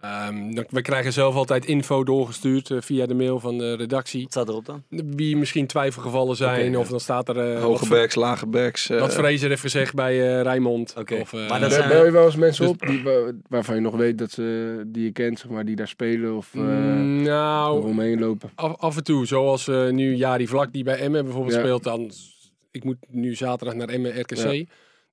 [0.00, 4.22] Ehm, dan, we krijgen zelf altijd info doorgestuurd eh, via de mail van de redactie.
[4.22, 4.82] Wat staat erop dan?
[4.88, 6.70] Wie misschien twijfelgevallen zijn.
[6.70, 6.78] Ja.
[6.78, 7.52] Of dan staat er...
[7.54, 8.90] eh, Hoge backs, lage backs.
[8.90, 10.94] eh, wat Fraser heeft gezegd bij Rijnmond.
[10.98, 13.02] Oké, Of, eh, maar dat Bel zijn- bel je wel eens mensen Dus- op die,
[13.48, 16.54] waarvan je nog weet dat ze, die je kent, zeg maar, die daar spelen of
[16.54, 18.50] eh Mm, nou, eromheen lopen?
[18.54, 21.60] af, af en toe, zoals nu Jari Vlak die bij Emmen bijvoorbeeld Ja.
[21.60, 22.10] speelt, dan
[22.70, 24.36] ik moet nu zaterdag naar Emmen RKC.
[24.52, 24.64] Ja.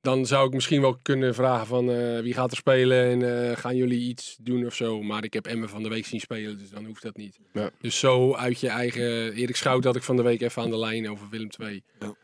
[0.05, 3.57] Dan zou ik misschien wel kunnen vragen van eh, wie gaat er spelen en eh,
[3.57, 5.01] gaan jullie iets doen of zo.
[5.01, 7.39] Maar ik heb Emmen van de week zien spelen, dus dan hoeft dat niet.
[7.53, 7.69] Ja.
[7.81, 9.33] Dus zo uit je eigen...
[9.33, 11.83] Erik Schout had ik van de week even aan de lijn over Willem II.
[11.99, 12.15] Ja.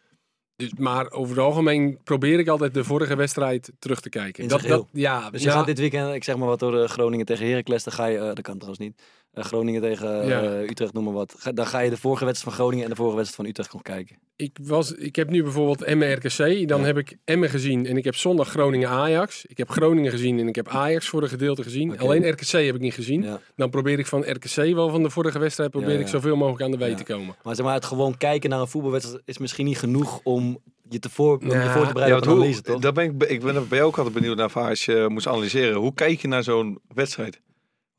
[0.55, 4.43] Dus, maar over het algemeen probeer ik altijd de vorige wedstrijd terug te kijken.
[4.43, 6.81] In Dat, dat, ja, Dus je ja, gaat dit weekend, ik zeg maar wat door
[6.83, 9.01] eh, Groningen tegen Heracles, dan ga je, dat kan trouwens niet.
[9.31, 10.41] Eh, Groningen tegen Ja.
[10.41, 11.35] eh, Utrecht, noem maar wat.
[11.37, 13.73] Ga- dan ga je de vorige wedstrijd van Groningen en de vorige wedstrijd van Utrecht
[13.73, 14.17] nog kijken.
[14.35, 16.67] ik, was, ik heb nu bijvoorbeeld Emmen RKC.
[16.67, 16.85] Dan Ja.
[16.85, 19.45] heb ik Emmen gezien en ik heb zondag Groningen Ajax.
[19.45, 21.99] Ik heb Groningen gezien en ik heb Ajax voor een gedeelte gezien.
[21.99, 23.21] Alleen RKC heb ik niet gezien.
[23.23, 23.39] Ja.
[23.55, 26.01] Dan probeer ik van RKC wel van de vorige wedstrijd probeer Ja, ja.
[26.01, 26.95] ik zoveel mogelijk aan de weet Ja.
[26.95, 27.35] te komen.
[27.43, 30.99] Maar zeg maar, het gewoon kijken naar een voetbalwedstrijd is misschien niet genoeg om je,
[30.99, 32.79] te voor, om je voor te bereiden op analyse, toch?
[32.81, 35.27] daar ben ik, ik ben er bij jou ook altijd benieuwd naar als je moest
[35.27, 35.75] analyseren.
[35.79, 37.41] Hoe kijk je naar zo'n wedstrijd?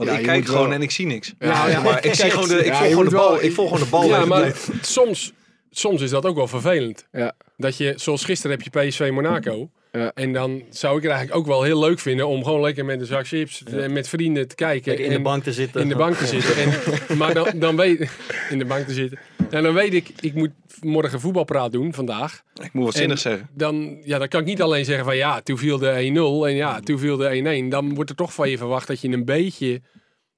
[0.05, 1.33] Want Ja, ik kijk gewoon wel- en ik zie niks.
[1.38, 3.31] Nou ja, maar ik zie gewoon de, ik Ja, volg gewoon de bal.
[3.31, 4.05] wel- ik volg gewoon de bal.
[4.05, 5.33] ja, maar soms,
[5.71, 7.07] soms is dat ook wel vervelend.
[7.12, 7.33] Ja.
[7.57, 9.71] Dat je, zoals gisteren heb je PSV Monaco.
[9.92, 10.12] Ja.
[10.14, 13.00] En dan zou ik het eigenlijk ook wel heel leuk vinden om gewoon lekker met
[13.00, 14.88] een zak chips en met vrienden te kijken.
[14.88, 15.81] Lekker in de bank te zitten.
[15.81, 16.57] in de bank te zitten.
[16.57, 16.72] En,
[17.18, 18.11] maar dan, dan weet
[18.50, 19.18] in de bank te zitten.
[19.50, 20.50] En dan weet ik, ik moet
[20.81, 22.42] morgen voetbalpraat doen vandaag.
[22.62, 23.48] Ik moet wat En- zinnigs zeggen.
[23.55, 26.11] Dan, ja, dan kan ik niet alleen zeggen van ja, toen viel de
[26.44, 27.68] 1-0 en ja, toen viel de 1-1.
[27.68, 29.81] Dan wordt er toch van je verwacht dat je een beetje,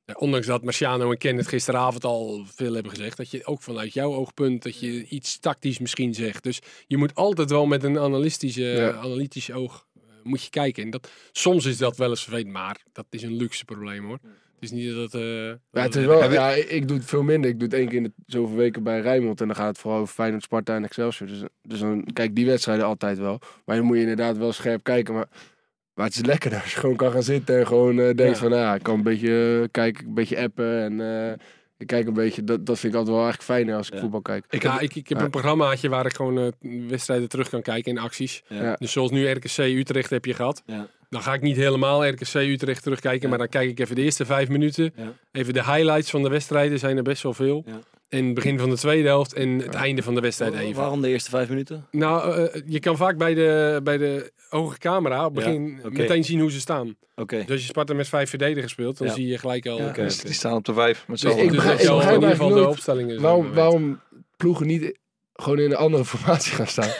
[0.06, 3.62] ja, ondanks dat Marciano en Ken het gisteravond al veel hebben gezegd, dat je ook
[3.62, 6.42] vanuit jouw oogpunt dat je iets tactisch misschien zegt.
[6.42, 8.92] Dus je moet altijd wel met een analytische, Ja.
[8.92, 10.82] analytisch oog eh, moet je kijken.
[10.82, 14.18] En dat, soms is dat wel eens vervelend, maar dat is een luxe probleem hoor.
[14.54, 15.14] Het is niet dat...
[15.14, 17.50] eh, Ja, het is wel, ja, ik ik doe het veel minder.
[17.50, 19.40] Ik doe het één keer in de zoveel weken bij Rijnmond.
[19.40, 21.28] En dan gaat het vooral over Feyenoord, Sparta en Excelsior.
[21.28, 23.40] Dus, dus dan kijk die wedstrijden altijd wel.
[23.64, 25.14] Maar dan moet je inderdaad wel scherp kijken.
[25.14, 25.26] Maar,
[25.94, 28.35] maar het is lekker als je gewoon kan gaan zitten en gewoon eh, denkt Ja.
[28.35, 28.50] van...
[28.50, 31.00] Nou, ja, ik kan een beetje eh, kijken, een beetje appen en...
[31.30, 31.33] eh,
[31.78, 34.00] ik kijk een beetje, dat, dat vind ik altijd wel eigenlijk fijner als ik Ja.
[34.00, 34.44] voetbal kijk.
[34.50, 35.24] Ik ja, heb, ik, ik heb Ja.
[35.24, 38.42] een programmaatje waar ik gewoon eh, wedstrijden terug kan kijken in acties.
[38.48, 38.62] Ja.
[38.62, 38.76] Ja.
[38.78, 40.62] Dus zoals nu RKC Utrecht heb je gehad.
[40.66, 40.87] Ja.
[41.09, 43.28] Dan ga ik niet helemaal RKC Utrecht terugkijken, Ja.
[43.28, 44.92] maar dan kijk ik even de eerste vijf minuten.
[44.96, 45.12] Ja.
[45.33, 47.64] Even de highlights van de wedstrijden zijn er best wel veel.
[48.08, 50.74] En het begin van de tweede helft en het einde van de wedstrijd even.
[50.80, 51.86] Waarom de eerste vijf minuten?
[51.90, 56.24] Nou, eh, je kan vaak bij de, bij de hoge camera op begin Ja, meteen
[56.24, 56.96] zien hoe ze staan.
[57.16, 57.36] Oké.
[57.38, 59.12] Dus als je Sparta met vijf verdedigers speelt, dan Ja.
[59.12, 59.78] zie je gelijk al...
[59.78, 59.92] Ja.
[59.92, 60.24] dus oké.
[60.26, 61.04] die staan op de vijf.
[61.08, 63.20] Met Dus ik Dus begrijp- al in ieder geval de opstellingen
[63.54, 64.00] waarom
[64.36, 64.98] ploegen niet
[65.34, 66.90] gewoon in een andere formatie gaan staan?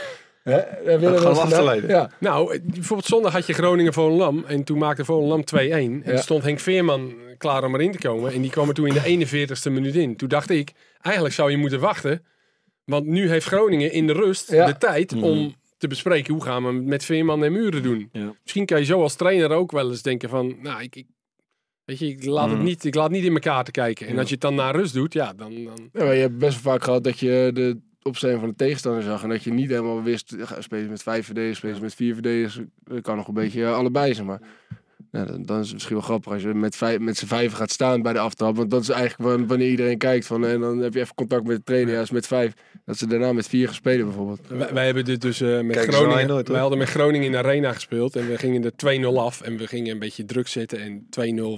[0.45, 0.61] Hè?
[0.85, 1.91] Hebben we achterleiden.
[1.91, 2.11] Ja.
[2.21, 5.59] Nou, bijvoorbeeld zondag had je Groningen Volendam en toen maakte Volendam 2-1.
[5.59, 6.11] En Ja.
[6.11, 8.95] toen stond Henk Veerman klaar om erin te komen en die kwam er toen in
[8.95, 10.17] de 41ste minuut in.
[10.17, 12.25] Toen dacht ik, eigenlijk zou je moeten wachten,
[12.85, 14.67] want nu heeft Groningen in de rust Ja.
[14.67, 15.25] de tijd Mhm.
[15.25, 18.09] om te bespreken hoe gaan we het met Veerman en Muren doen.
[18.13, 18.35] Ja.
[18.43, 21.07] Misschien kan je zo als trainer ook wel eens denken van, nou, ik, ik
[21.85, 22.67] weet je, ik laat, het Mhm.
[22.67, 24.07] niet, ik laat niet in elkaar te kijken.
[24.07, 25.65] En als je het dan naar rust doet, ja, dan...
[25.65, 28.55] dan Ja, maar je hebt best wel vaak gehad dat je de opstelling van de
[28.57, 29.23] tegenstander zag.
[29.23, 32.61] En dat je niet helemaal wist, spelen ze met vijf verdedigers, spelen met vier verdedigers.
[32.85, 34.41] Dat kan nog een beetje eh, allebei, zeg maar.
[35.13, 37.57] Ja, dan, dan is het misschien wel grappig als je met, vijf, met z'n vijven
[37.57, 38.57] gaat staan bij de aftrap.
[38.57, 40.27] Want dat is eigenlijk wan- wanneer iedereen kijkt.
[40.27, 41.95] Van, en dan heb je even contact met de trainer.
[41.95, 42.53] Ja, als met vijf.
[42.85, 44.41] Dat ze daarna met vier gaan spelen bijvoorbeeld.
[44.49, 46.27] Wij, wij hebben dit dus eh, met Kijk, Groningen.
[46.27, 49.41] nooit, wij hadden met Groningen in de arena gespeeld en we gingen er 2-0 af
[49.41, 51.07] en we gingen een beetje druk zitten en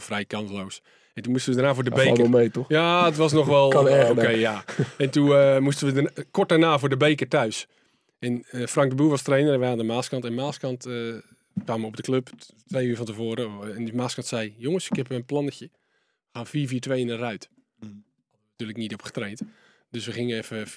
[0.01, 0.83] 2-0 vrij kansloos.
[1.17, 2.17] En toen moesten we daarna voor de beker.
[2.17, 2.69] wel mee, toch?
[2.69, 4.39] Ja, het was nog wel Kan eh, erger oké, dan.
[4.39, 4.65] ja.
[4.99, 7.67] En toen eh, moesten we de, kort daarna voor de beker thuis.
[8.19, 10.25] En eh, Frank de Boer was trainer en wij aan de Maaskant.
[10.25, 11.15] En Maaskant eh
[11.65, 12.29] kwamen op de club
[12.67, 13.75] twee uur van tevoren.
[13.77, 15.71] En die Maaskant zei, jongens, ik heb een plannetje.
[16.33, 17.49] We gaan 4-4-2 in de ruit.
[17.79, 18.05] Mm.
[18.51, 19.41] Natuurlijk niet op getraind.
[19.91, 20.71] Dus we gingen even 4-4-2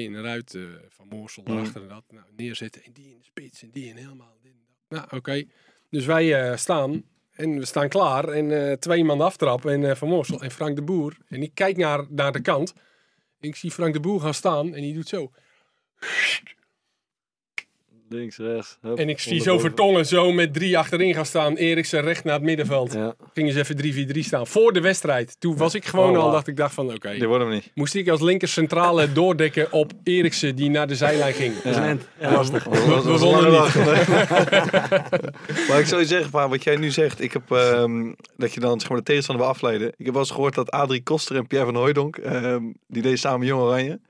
[0.00, 0.54] in de ruit.
[0.54, 1.58] eh, van Moorsel Mm.
[1.58, 2.04] achter en dat.
[2.10, 2.82] Nou, neerzetten.
[2.84, 4.38] En die in de spits en die in helemaal.
[4.42, 4.98] dit en dat.
[5.08, 5.44] Nou, oké.
[5.90, 7.02] Dus wij eh, staan
[7.42, 8.28] en we staan klaar.
[8.28, 9.66] En eh, twee man aftrap.
[9.66, 11.16] En eh, Van Moorsel en Frank de Boer.
[11.28, 12.74] En ik kijk naar, naar de kant.
[13.40, 14.74] Ik zie Frank de Boer gaan staan.
[14.74, 15.30] En die doet zo.
[18.12, 18.78] Links, rechts.
[18.80, 19.58] hup, En ik zie zo.
[19.58, 21.56] Vertongen zo met drie achterin gaan staan.
[21.56, 22.92] Eriksen recht naar het middenveld.
[22.92, 23.14] Ja.
[23.34, 24.46] Gingen ze even 3-4-3 staan.
[24.46, 25.36] Voor de wedstrijd.
[25.38, 27.12] Toen was ik gewoon Oh, al, dacht ik dacht van oké.
[27.12, 27.70] Die worden hem niet.
[27.74, 31.54] Moest ik als linker centrale doordekken op Eriksen die naar de zijlijn ging.
[31.54, 32.08] Dat is een end.
[32.20, 32.64] Ja, Ja, lastig.
[32.64, 33.74] We wonnen niet.
[35.68, 38.60] maar ik zou je zeggen, maar wat jij nu zegt, ik heb ehm, dat je
[38.60, 39.88] dan zeg maar, de tegenstander wil afleiden.
[39.88, 43.18] Ik heb wel eens gehoord dat Adrie Koster en Pierre van Hooijdonk, ehm, die deden
[43.18, 44.00] samen Jong Oranje.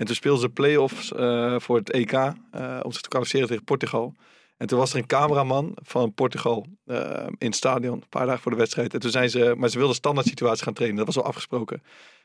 [0.00, 3.64] En toen speelden ze play-offs eh, voor het EK eh, om zich te kwalificeren tegen
[3.64, 4.14] Portugal.
[4.56, 8.42] En toen was er een cameraman van Portugal eh, in het stadion, een paar dagen
[8.42, 8.94] voor de wedstrijd.
[8.94, 11.82] En toen zijn ze, maar ze wilden standaard situaties gaan trainen, dat was al afgesproken.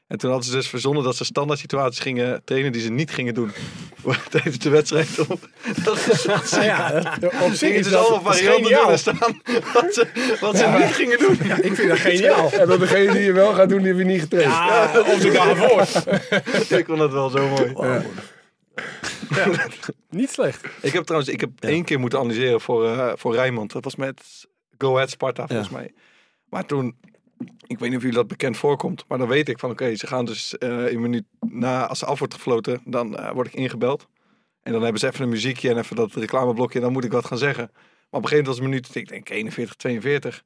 [0.08, 3.12] En toen hadden ze dus verzonnen dat ze standaard situaties gingen trainen die ze niet
[3.12, 3.52] gingen doen
[4.30, 5.16] tijdens de wedstrijd.
[5.84, 9.18] Dat is wat ze, Ja, dat- op zich is ze dat, allemaal dat varianten staan
[9.74, 11.32] wat ze, wat ze niet gingen doen.
[11.62, 12.52] Ik vind dat geniaal.
[12.52, 14.52] En dan degene die je wel gaat doen, die heb je niet getraind.
[14.52, 16.78] Ja, op de dag ervoor.
[16.78, 17.74] Ik vond dat wel zo mooi.
[20.10, 20.66] Niet slecht.
[20.82, 21.70] Ik heb trouwens, ik heb Ja.
[21.70, 23.72] één keer moeten analyseren voor, eh, voor Rijnmond.
[23.72, 24.22] Dat was met
[24.78, 25.94] Go Ahead Sparta volgens mij.
[26.50, 26.96] Maar toen,
[27.68, 30.08] ik weet niet of jullie dat bekend voorkomt, maar dan weet ik van oké, ze
[30.08, 33.54] gaan dus eh in minuut na, als ze af wordt gefloten, dan eh, word ik
[33.54, 34.08] ingebeld.
[34.62, 37.12] En dan hebben ze even een muziekje en even dat reclameblokje en dan moet ik
[37.12, 37.70] wat gaan zeggen.
[37.74, 40.44] Maar op een gegeven moment was het minuut, ik denk 41, 42.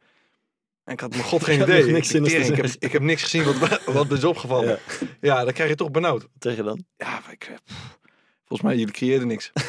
[0.84, 1.86] En ik had mijn god geen idee.
[1.86, 4.68] niks ik, ik, heb, ik heb niks gezien wat, wat is opgevallen.
[4.68, 5.08] Ja.
[5.22, 5.44] Ja.
[5.44, 6.22] dan krijg je toch benauwd.
[6.22, 6.84] Wat zeg je dan?
[6.98, 7.99] Ja, ik, eh, pff,
[8.50, 9.52] volgens mij, jullie creëerden niks.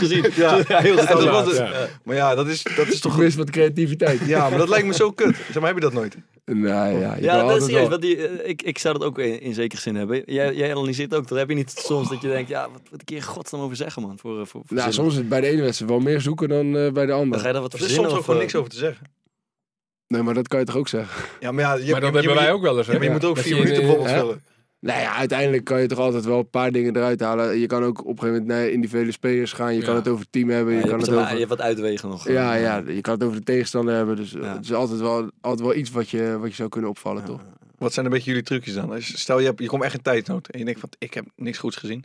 [0.00, 0.24] Gezien.
[0.34, 0.54] Ja.
[0.66, 1.30] heel En dat standaard.
[1.30, 1.56] was het.
[1.56, 1.86] Ja.
[2.04, 3.20] Maar ja, dat is, dat is Toch toch...
[3.20, 4.20] mis wat creativiteit.
[4.26, 5.36] Ja, maar dat lijkt me zo kut.
[5.36, 6.16] Zeg maar, heb je dat nooit?
[6.44, 7.88] Nou ja, Ja, dat is serieus.
[7.88, 10.22] wel- die, eh, ik, ik zou dat ook in, in zekere zin hebben.
[10.26, 11.28] Jij, jij analyseert ook.
[11.28, 13.60] Dat heb je niet soms dat je denkt, ja, wat moet ik hier in godsnaam
[13.60, 14.18] over zeggen, man?
[14.18, 16.48] Voor, eh, voor, voor Nou, soms is het bij de ene wedstrijd wel meer zoeken
[16.48, 17.40] dan eh, bij de Dan andere.
[17.40, 19.06] ga je daar wat Er is soms ook gewoon niks over te zeggen.
[20.06, 21.24] Nee, maar dat kan je toch ook zeggen?
[21.40, 22.86] Ja, maar ja, je, Maar dat je- hebben je- wij ook wel eens.
[22.86, 22.98] Ja, hè?
[22.98, 24.42] maar je moet ook Dat vier minuten bijvoorbeeld vullen.
[24.80, 27.58] Nou ja, uiteindelijk kan je toch altijd wel een paar dingen eruit halen.
[27.58, 29.74] Je kan ook op een gegeven moment naar individuele spelers gaan.
[29.74, 30.72] Je kan het over het team hebben.
[30.74, 31.32] ja, Je je, kan hebt het er- over...
[31.34, 32.28] je hebt wat uitwegen nog.
[32.28, 34.16] Ja, eh, ja, je kan het over de tegenstander hebben.
[34.16, 34.54] Dus eh, Ja.
[34.54, 37.40] het is altijd wel, altijd wel iets wat je, wat je zou kunnen opvallen, toch?
[37.78, 38.90] Wat zijn een beetje jullie trucjes dan?
[38.92, 41.14] Als je- Stel, je, hebt, je komt echt in tijdnood en je denkt van, ik
[41.14, 42.04] heb niks goeds gezien.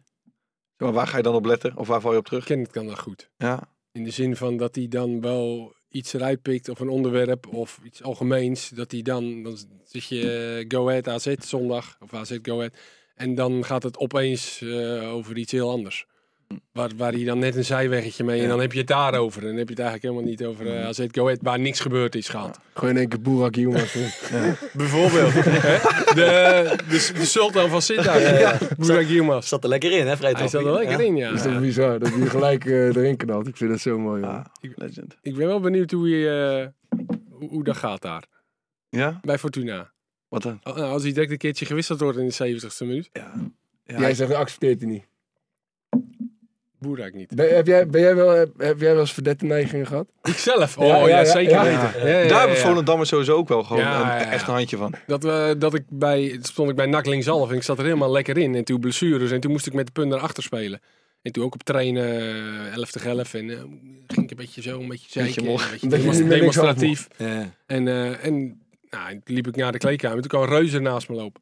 [0.78, 1.78] Maar waar ga je dan op letten?
[1.78, 2.46] Of waar val je op terug?
[2.46, 3.30] Kenneth kan dat goed.
[3.38, 3.60] Ja,
[3.92, 7.80] In de zin van dat hij dan wel iets eruit pikt of een onderwerp of
[7.84, 8.70] iets algemeens.
[8.70, 12.74] Dat hij dan, dan zit je eh, Go Ahead AZ zondag of AZ Go Ahead.
[13.16, 16.06] En dan gaat het opeens eh, over iets heel anders.
[16.72, 19.42] Waar, waar hij dan net een zijweggetje mee en dan heb je het daarover.
[19.42, 21.80] En dan heb je het eigenlijk helemaal niet over eh, AZ Go Ahead waar niks
[21.80, 22.60] gebeurd is gehad.
[22.74, 23.54] Gewoon in één keer Boerak.
[24.74, 25.34] Bijvoorbeeld.
[25.44, 25.78] hè?
[26.14, 28.22] de, de, de sultan van Sittard.
[28.22, 28.58] Ja.
[28.78, 29.48] Burak Yilmaz.
[29.48, 31.30] Zat er lekker in, hè, Hij zat er lekker in, ja.
[31.30, 33.48] Dat is toch bizar dat hij gelijk eh, erin knalt.
[33.48, 35.18] Ik vind dat zo mooi, ah, legend.
[35.22, 36.30] Ik ben wel benieuwd hoe, je,
[36.90, 36.98] eh,
[37.30, 38.24] hoe, hoe dat gaat daar.
[38.90, 39.20] Ja?
[39.22, 39.92] Bij Fortuna.
[40.28, 40.60] Wat dan?
[40.64, 43.10] Oh, nou, als hij direct een keertje gewisseld wordt in de 70ste minuut.
[43.14, 43.34] Ja.
[43.84, 45.06] ja Jij zegt, accepteert hij niet.
[46.80, 47.36] Boerak niet.
[47.36, 50.08] Ben, heb, jij, ben jij wel, heb, heb jij wel eens verdette neigingen gehad?
[50.24, 50.78] Ikzelf?
[50.78, 51.64] Oh Ja, ja, ja, ja, zeker ja.
[51.64, 52.10] weten.
[52.10, 52.62] Ja, ja, Daar ja, heb ja.
[52.62, 54.32] Volendam sowieso ook wel gewoon Ja, een, ja, ja.
[54.32, 54.94] echt een handje van.
[55.08, 58.12] Dat, we, dat ik bij, stond ik bij NAC linkshalf en ik zat er helemaal
[58.12, 58.56] lekker in.
[58.56, 60.82] En toen blessures en toen moest ik met de punt naar achter spelen.
[61.22, 62.20] En toen ook op trainen,
[62.68, 63.34] eh, 11 tegen 11.
[63.34, 63.58] En eh,
[64.08, 65.44] ging ik een beetje zo, een beetje zeiken.
[65.44, 67.08] Beetje Een beetje demonstratief.
[67.18, 67.54] Ja.
[67.66, 70.22] En, eh, en nou, liep ik naar de kleedkamer.
[70.22, 71.42] Toen kwam Reuzer naast me lopen.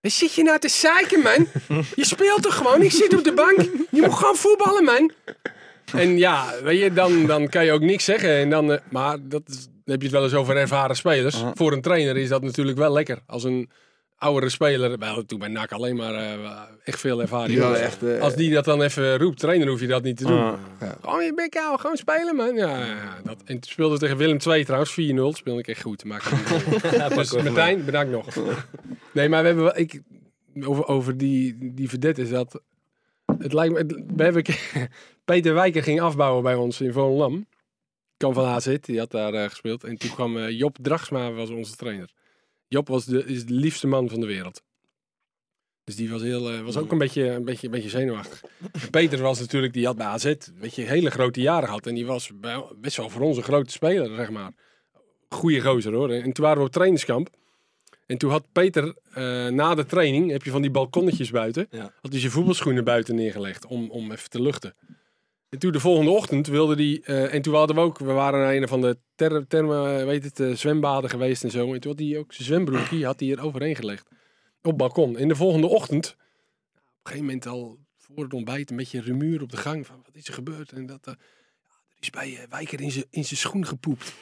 [0.00, 1.46] Wat zit je nou te zeiken, man?
[1.94, 2.82] Je speelt toch gewoon?
[2.82, 3.60] Ik zit op de bank.
[3.90, 5.10] Je moet gewoon voetballen, man.
[5.92, 8.36] En ja, weet je, dan, dan kan je ook niks zeggen.
[8.36, 11.44] En dan, eh, maar dat is, dan heb je het wel eens over ervaren spelers.
[11.54, 13.18] Voor een trainer is dat natuurlijk wel lekker.
[13.26, 13.70] Als een
[14.18, 17.58] oudere speler, wel, toen bij NAC alleen maar eh, echt veel ervaring.
[17.58, 17.76] Ja, had.
[17.76, 18.02] echt.
[18.02, 20.38] eh, Als die dat dan even roept, trainer hoef je dat niet te doen.
[20.38, 20.54] Ah.
[21.00, 22.54] Gewoon je bek houden, gewoon spelen man.
[22.54, 22.86] Ja,
[23.24, 23.36] dat.
[23.44, 25.36] En toen speelde tegen Willem II trouwens, 4-0.
[25.36, 26.04] Speelde ik echt goed.
[26.04, 26.22] Maar
[27.14, 28.26] dus Martijn, bedankt nog.
[29.12, 30.00] Nee, maar we hebben wel, ik,
[30.64, 32.60] over, over die, die verdette is dat,
[33.38, 34.42] het lijkt me, het- we hebben,
[35.24, 37.46] Peter Wijker ging afbouwen bij ons in Volendam.
[38.16, 39.84] kwam van AZ, die had daar eh, gespeeld.
[39.84, 42.10] En toen kwam Job Dragsma, was onze trainer.
[42.68, 44.62] Job was de, is de liefste man van de wereld.
[45.84, 48.42] Dus die was, heel, eh, was ook een beetje, een, beetje, een beetje zenuwachtig.
[48.72, 51.86] En Peter was natuurlijk, die had bij AZ weet je, hele grote jaren gehad.
[51.86, 54.52] En die was bij- best wel voor ons een grote speler, zeg maar.
[55.28, 56.10] Goeie gozer hoor.
[56.10, 57.28] En toen waren we op trainingskamp.
[58.06, 61.66] En toen had Peter, eh, na de training, heb je van die balkonnetjes buiten.
[61.70, 61.92] Ja.
[62.00, 64.74] Had hij zijn voetbalschoenen buiten neergelegd om, om even te luchten.
[65.48, 68.40] En toen de volgende ochtend wilde hij, eh, en toen hadden we ook, we waren
[68.40, 71.74] naar een van de ter, termen, weet het, eh, zwembaden geweest en zo.
[71.74, 74.08] En toen had hij ook zijn zwembroekje, had hij er overheen gelegd.
[74.62, 75.16] Op het balkon.
[75.16, 76.12] En de volgende ochtend, op
[76.74, 79.86] een gegeven moment al voor het ontbijt, een beetje rumuur op de gang.
[79.86, 80.72] Van, wat is er gebeurd?
[80.72, 81.14] En dat, eh,
[81.62, 84.12] ja, er is bij eh, Wijker in zijn schoen gepoept.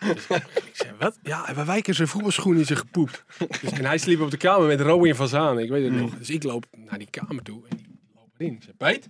[0.00, 1.18] Dus ik zei, wat?
[1.22, 3.24] Ja, bij Wijker zijn voetbalschoen in zijn gepoept.
[3.60, 5.58] Dus, en hij sliep op de kamer met Rowan van Zaan.
[5.58, 6.18] Ik weet het nog.
[6.18, 8.54] Dus ik loop naar die kamer toe en die loop erin.
[8.54, 9.08] Ik zeg, Peet,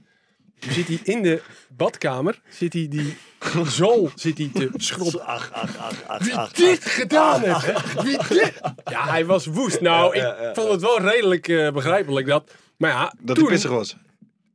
[0.68, 1.42] zit hij in de
[1.76, 3.16] badkamer, zit hij die
[3.66, 5.24] zool zit hij te schrobben.
[5.26, 6.52] Ach, ach, ach, ach, Wie ach.
[6.52, 8.02] dit gedaan heeft.
[8.02, 8.52] Wie dit?
[8.90, 9.80] Ja, hij was woest.
[9.80, 10.54] Nou, ik Ja, ja, ja.
[10.54, 12.50] vond het wel redelijk eh, begrijpelijk dat.
[12.76, 13.96] Maar ja, Dat toen, hij pissig was.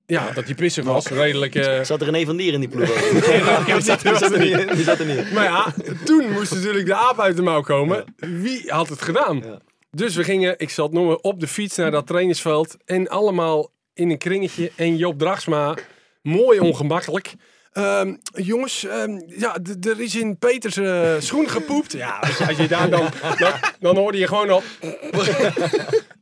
[0.05, 1.07] Ja, dat hij pissig was.
[1.07, 1.55] Redelijk.
[1.55, 2.87] eh, Zat er René van Dier in die ploeg?
[3.09, 4.75] die Die zat er niet in.
[4.75, 5.33] Die zat er niet in.
[5.33, 8.03] Maar ja, toen moest natuurlijk de aap uit de mouw komen.
[8.17, 9.37] Wie had het gedaan?
[9.45, 9.57] Ja.
[9.91, 12.77] Dus we gingen, ik zal het noemen, op de fiets naar dat trainingsveld.
[12.85, 14.71] En allemaal in een kringetje.
[14.75, 15.75] En Joop Dragsma,
[16.25, 17.33] mooi ongemakkelijk.
[17.71, 21.91] Ehm, jongens, ehm, ja, er is in Peters eh, schoen gepoept.
[21.91, 24.61] Ja, als je, als je daar dan, dan, dan hoorde je gewoon al...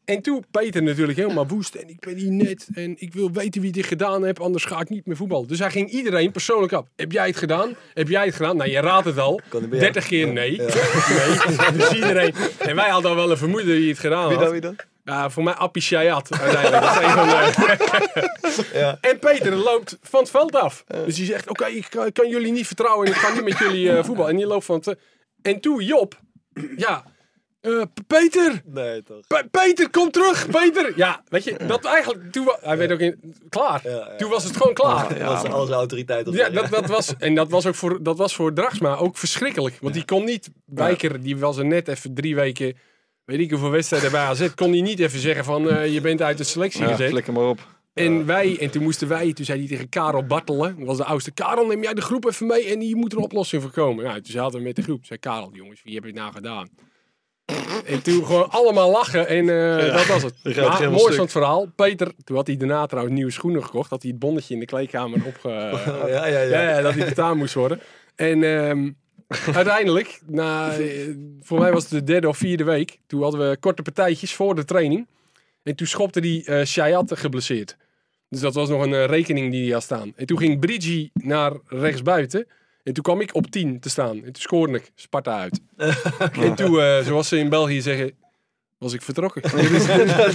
[0.06, 1.76] En toen Peter natuurlijk helemaal woest.
[1.76, 2.68] En ik ben hier net.
[2.74, 4.40] En ik wil weten wie dit gedaan heeft.
[4.40, 5.48] Anders ga ik niet meer voetballen.
[5.48, 6.86] Dus hij ging iedereen persoonlijk af.
[6.96, 7.76] Heb jij het gedaan?
[7.94, 8.58] Heb jij het gedaan?
[8.58, 9.42] Nou, je raadt het al.
[9.50, 9.92] Kan het bij jou?
[9.92, 10.58] 30 keer nee.
[10.58, 11.72] nee.
[11.74, 12.34] Dus iedereen.
[12.60, 14.44] En wij hadden al wel een vermoeden wie het gedaan Wie had.
[14.44, 14.76] dan, wie dan?
[15.04, 16.84] Ja, voor mij Appie Shayat uiteindelijk.
[16.84, 18.72] Dat is een van de...
[18.80, 18.98] Ja.
[19.02, 20.84] En Peter loopt van het veld af.
[21.06, 23.06] Dus die zegt, oké, ik kan, kan jullie niet vertrouwen.
[23.08, 24.30] En ik ga niet met jullie eh, voetbal.
[24.30, 24.98] En die loopt van het...
[25.42, 26.20] En toen Job.
[26.78, 27.04] Ja.
[27.62, 28.62] eh, Peter.
[28.66, 29.28] Nee, toch.
[29.28, 30.94] Pe- Peter, kom terug, Peter!
[30.96, 33.82] Ja, weet je, dat eigenlijk, toen hij werd ook in, klaar.
[33.84, 34.16] Ja, ja.
[34.16, 35.20] Toen was het gewoon klaar.
[35.20, 36.28] Dat was al zijn autoriteit.
[36.28, 39.18] op Ja, dat, dat was, en dat was ook voor, dat was voor Dragsma ook
[39.18, 39.78] verschrikkelijk.
[39.82, 42.78] Want die kon niet, Wijker, die was er net even drie weken,
[43.26, 46.22] weet ik hoeveel wedstrijden bij AZ, kon hij niet even zeggen van, eh, je bent
[46.22, 47.10] uit de selectie Ja, gezet.
[47.10, 47.60] flikker maar op.
[47.94, 51.04] En wij, en toen moesten wij, toen zei hij tegen Karel Bartelen, dat was de
[51.04, 53.72] oudste, Karel neem jij de groep even mee en hier moet er een oplossing voor
[53.72, 54.04] komen.
[54.04, 56.34] Nou, toen zaten we met de groep, zei Karel, jongens, wie heb je het nou
[56.34, 56.70] gedaan?
[57.86, 60.34] En toen gewoon allemaal lachen en eh, dat was het.
[60.44, 61.14] Maar mooi stuk.
[61.14, 64.20] van het verhaal, Peter, toen had hij daarna trouwens nieuwe schoenen gekocht, had hij het
[64.20, 65.50] bonnetje in de kleedkamer opge...
[66.08, 66.42] Ja, ja, ja.
[66.42, 67.80] ja, ja, dat hij betaald moest worden.
[68.16, 68.92] En ehm,
[69.56, 70.74] uiteindelijk, na,
[71.42, 74.56] voor mij was het de derde of vierde week, toen hadden we korte partijtjes voor
[74.56, 75.08] de training.
[75.64, 77.78] En toen schopte die Shayat geblesseerd.
[78.34, 80.14] Dus dat was nog een eh, rekening die hij had staan.
[80.16, 82.48] En toen ging Brigi naar rechtsbuiten.
[82.84, 84.16] En toen kwam ik op 10 te staan.
[84.16, 85.60] En toen scoorde ik Sparta uit.
[86.42, 88.12] En toen, eh, zoals ze in België zeggen,
[88.84, 89.42] was ik vertrokken.
[89.56, 89.86] dit is,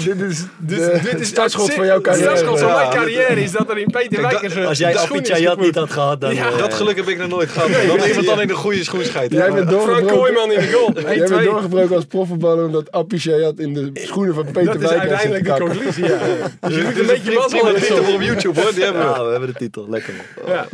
[0.05, 2.37] dit is Dus de dit is startschot het- van jouw Het carrière.
[2.37, 4.55] startschot van mijn carrière is dat er in Peter Wijkers...
[4.55, 6.35] eh, Als jij de Appie Chayat niet had gehad, dan...
[6.35, 7.69] Ja, eh, Dat geluk heb ik nog nooit gehad.
[7.99, 9.33] Dat iemand dan in de goede schoen scheidt.
[9.33, 10.93] Jij bent Frank doorgebroken, Kooijman in de goal.
[10.95, 11.17] 1-2.
[11.17, 14.97] jij bent doorgebroken als profvoetballer omdat Appie Shayat in de schoenen van Peter Dat is
[14.99, 16.19] uiteindelijk de conclusie, ja.
[16.61, 17.83] Dus je moet een beetje mazzel hebben.
[17.83, 19.09] titel op YouTube hoor, die hebben we.
[19.09, 19.87] Ja, we hebben de titel.
[19.89, 20.55] Lekker man.
[20.55, 20.67] Ja.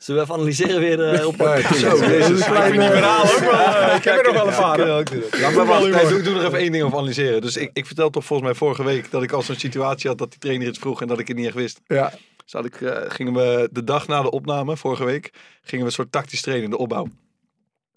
[0.00, 3.60] Zullen we even analyseren weer eh, op Ja, zo, deze is een Ik ook wel...
[3.60, 7.09] eh, ik heb er nog wel een doe, doe nog even één ding over analyseren.
[7.14, 10.18] Dus ik, ik vertel toch volgens mij vorige week dat ik al zo'n situatie had
[10.18, 11.80] dat die trainer iets vroeg en dat ik het niet echt wist.
[11.86, 12.12] Ja,
[12.44, 15.90] Dus had ik, eh, gingen we de dag na de opname, vorige week, gingen we
[15.90, 17.08] een soort tactisch trainen in de opbouw.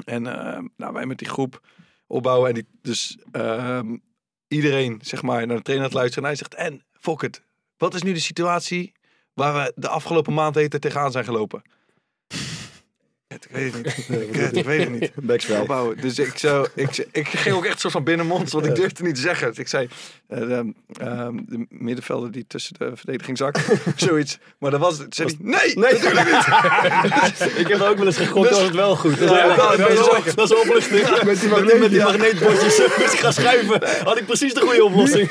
[0.06, 1.62] En eh, nou, wij met die groep
[2.08, 3.96] opbouwen en die, dus ehm,
[4.48, 6.24] iedereen zeg maar naar de trainer aan het luisteren.
[6.24, 7.44] En hij zegt, en Fokkert,
[7.78, 8.94] wat is nu de situatie
[9.34, 11.62] waar we de afgelopen maand eten tegenaan zijn gelopen?
[13.44, 14.58] Ik weet het niet.
[14.58, 15.12] Ik weet het niet.
[15.16, 15.62] Backspel.
[15.62, 15.98] Opbouwen.
[16.02, 19.16] Dus ik, zou, ik, ik ging ook echt soort van binnenmond, want ik durfde niet
[19.16, 19.48] te zeggen.
[19.48, 19.88] Dus ik zei,
[20.28, 23.60] eh, de, ehm, de middenvelder die tussen de verdediging zakt,
[23.96, 24.38] zoiets.
[24.58, 25.16] Maar dat was het.
[25.16, 27.52] Zei hij, nee, Nee, natuurlijk niet.
[27.64, 29.20] ik heb ook wel eens gegokt, was het wel goed.
[29.20, 31.24] Dat is, Ja, dat, dat dat is ook- dat is een opluchting.
[31.24, 31.80] met die magneet.
[31.80, 32.06] met die ja.
[32.06, 33.82] magneetbordjes ik gaan schuiven.
[34.04, 35.30] Had ik precies de goede oplossing.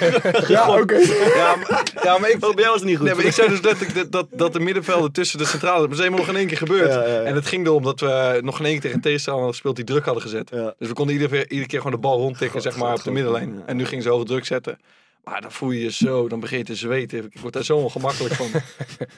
[0.49, 0.97] Ja, oké.
[1.35, 3.07] Ja, maar, ja, maar ik, bij jou was het niet goed.
[3.07, 5.81] Nee, maar ik zei dus letterlijk dat, dat, dat de middenvelden tussen de centrale...
[5.81, 6.93] Dat is helemaal nog in één keer gebeurd.
[6.93, 7.21] Ja, ja, ja.
[7.23, 9.85] En het ging erom dat we nog in één keer tegen een tegenstander gespeeld die
[9.85, 10.51] druk hadden gezet.
[10.51, 10.75] Ja.
[10.79, 13.11] Dus we konden iedere, keer- iedere keer gewoon de bal rondtikken, zeg maar, op de
[13.11, 13.55] middenlijn.
[13.55, 13.63] Ja.
[13.67, 14.79] En nu ging ze hoge druk zetten.
[15.25, 17.19] Maar dan voel je je zo, dan begin je te zweten.
[17.31, 18.47] Ik word daar zo ongemakkelijk van.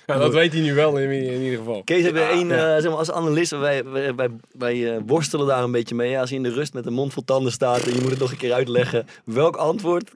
[0.06, 1.82] Ja, dat weet hij nu wel in, in ieder geval.
[1.84, 5.46] Kees heb je één, eh, zeg maar, als analist, wij, wij, wij, wij eh, worstelen
[5.46, 6.18] daar een beetje mee.
[6.18, 8.18] Als je in de rust met een mond vol tanden staat en je moet het
[8.18, 9.06] nog een keer uitleggen.
[9.24, 10.10] Welk antwoord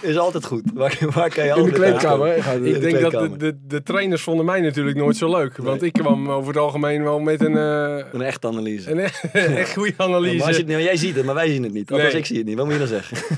[0.00, 0.62] is altijd goed.
[0.74, 2.36] Waar, waar kan je In de kleedkamer.
[2.36, 3.38] Ik de denk dat de, kleedkamer.
[3.38, 5.56] de, de trainers vonden mij natuurlijk nooit zo leuk.
[5.56, 8.90] Want ik kwam over het algemeen wel met een, eh, Een echte analyse.
[8.90, 8.98] een
[9.56, 10.36] echt goede Ja, analyse.
[10.36, 11.90] maar als je het, nou, jij ziet het, maar wij zien het niet.
[11.90, 12.20] Althans, Nee.
[12.20, 12.56] ik zie het niet.
[12.56, 13.16] Wat moet je dan zeggen?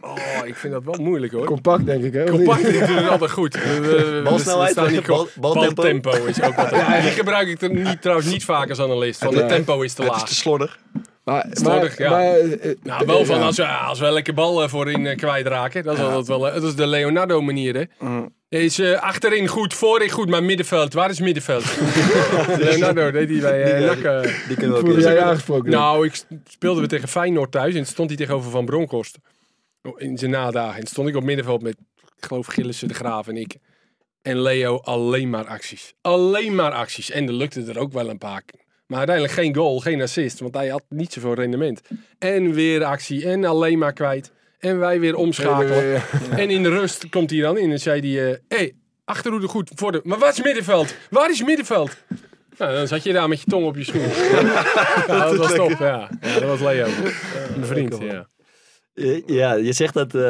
[0.00, 1.44] Oh, ik vind dat wel moeilijk hoor.
[1.44, 2.12] Compact, denk ik.
[2.12, 2.24] Hè?
[2.24, 3.54] Compact is natuurlijk altijd goed.
[3.54, 5.82] We- we- Balsnelheid, niet bal- bal, baltempo.
[5.82, 6.86] baltempo is ook altijd.
[6.86, 9.20] Ja, die gebruik ik er niet, trouwens niet vaak als analist.
[9.22, 9.54] Want het Nee.
[9.54, 10.28] tempo is te Het is laag.
[10.28, 10.78] te slordig.
[11.24, 12.10] Maar, maar, ja.
[12.10, 13.44] maar, eh, Nou, wel van ja.
[13.44, 15.84] als we, als we elke bal eh, voorin eh, kwijtraken.
[15.84, 16.40] Dat is altijd wel.
[16.40, 17.84] dat is de Leonardo manier, hè?
[17.98, 18.34] Mm.
[18.50, 20.92] Is achterin goed, voorin goed, maar middenveld.
[20.92, 21.64] Waar is middenveld?
[22.58, 24.46] Leonardo deed hij bij eh, eh.
[24.48, 25.70] Die kunnen we jij aangesproken?
[25.70, 29.18] Nou, ik speelde we tegen Feyenoord thuis en stond hij tegenover Van Bronckhorst.
[29.82, 30.80] Oh, In zijn nadagen.
[30.80, 31.76] En stond ik op middenveld met,
[32.16, 33.56] ik geloof, Gillissen, De Graaf en ik.
[34.22, 35.94] En Leo alleen maar acties.
[36.00, 37.10] Alleen maar acties.
[37.10, 38.42] En er lukte er ook wel een paar.
[38.90, 40.40] Maar uiteindelijk geen goal, geen assist.
[40.40, 41.80] Want hij had niet zoveel rendement.
[42.18, 43.28] En weer actie.
[43.28, 44.30] En alleen maar kwijt.
[44.58, 45.76] En wij weer omschakelen.
[45.76, 46.36] Ja, ja, ja.
[46.36, 48.30] En in de rust komt hij dan in en zei hij...
[48.30, 48.74] eh hey,
[49.04, 49.70] achterhoede goed.
[49.74, 50.00] Voor de...
[50.04, 50.94] Maar wat is middenveld?
[51.10, 51.96] Waar is middenveld?
[52.58, 54.00] Nou, dan zat je daar met je tong op je schoen.
[55.06, 56.08] ja, dat was top, ja.
[56.20, 56.34] ja.
[56.34, 56.86] Dat was Leo.
[57.56, 58.26] Mijn vriend, ja.
[58.94, 60.20] Eh, Ja, je zegt dat, eh,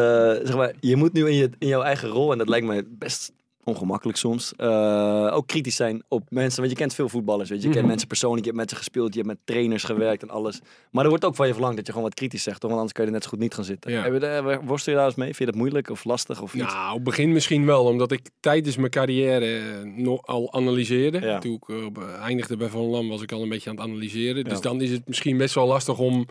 [0.46, 2.82] zeg maar, je moet nu in, je, in jouw eigen rol, en dat lijkt mij
[2.86, 3.32] best
[3.64, 6.58] ongemakkelijk soms, eh, ook kritisch zijn op mensen.
[6.58, 7.68] Want je kent veel voetballers, weet je.
[7.68, 10.30] Je kent mensen persoonlijk, je hebt met ze gespeeld, je hebt met trainers gewerkt en
[10.30, 10.60] alles.
[10.90, 12.70] Maar er wordt ook van je verlangd dat je gewoon wat kritisch zegt, toch?
[12.70, 13.92] Want anders kan je er net zo goed niet gaan zitten.
[13.92, 14.02] Ja.
[14.02, 15.26] Heb worstel je daar eens mee?
[15.26, 16.54] Vind je dat moeilijk of lastig of?
[16.54, 19.62] Nou, op het begin misschien wel, omdat ik tijdens mijn carrière eh,
[19.96, 21.20] nog al analyseerde.
[21.20, 21.38] Ja.
[21.38, 24.44] Toen ik eh, eindigde bij Van Lam was ik al een beetje aan het analyseren.
[24.44, 24.60] Dus Ja.
[24.60, 26.26] dan is het misschien best wel lastig om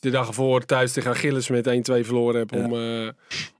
[0.00, 2.52] de dag ervoor thuis tegen Achilles met 1-2 verloren heb.
[2.52, 2.72] Om,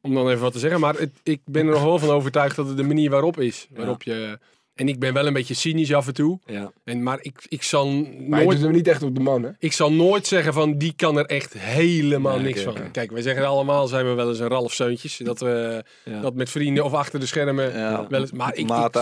[0.09, 0.81] om dan even wat te zeggen.
[0.81, 3.67] Maar het, ik ben er nog wel van overtuigd dat het de manier waarop is.
[3.77, 4.39] Waarop je,
[4.75, 6.39] en ik ben wel een beetje cynisch af en toe.
[6.47, 6.73] Ja.
[6.85, 9.43] En, maar ik, ik, zal Maar je nooit, doet hem niet echt op de man,
[9.43, 9.51] hè?
[9.59, 12.75] ik zal nooit zeggen van die kan er echt helemaal niks van.
[12.93, 15.17] Kijk, wij zeggen allemaal, zijn we wel eens een Ralf Seuntjes.
[15.17, 16.21] Dat we Ja.
[16.21, 18.07] dat met vrienden of achter de schermen Ja.
[18.09, 18.33] wel eens.
[18.33, 18.95] Maar ik, Maat.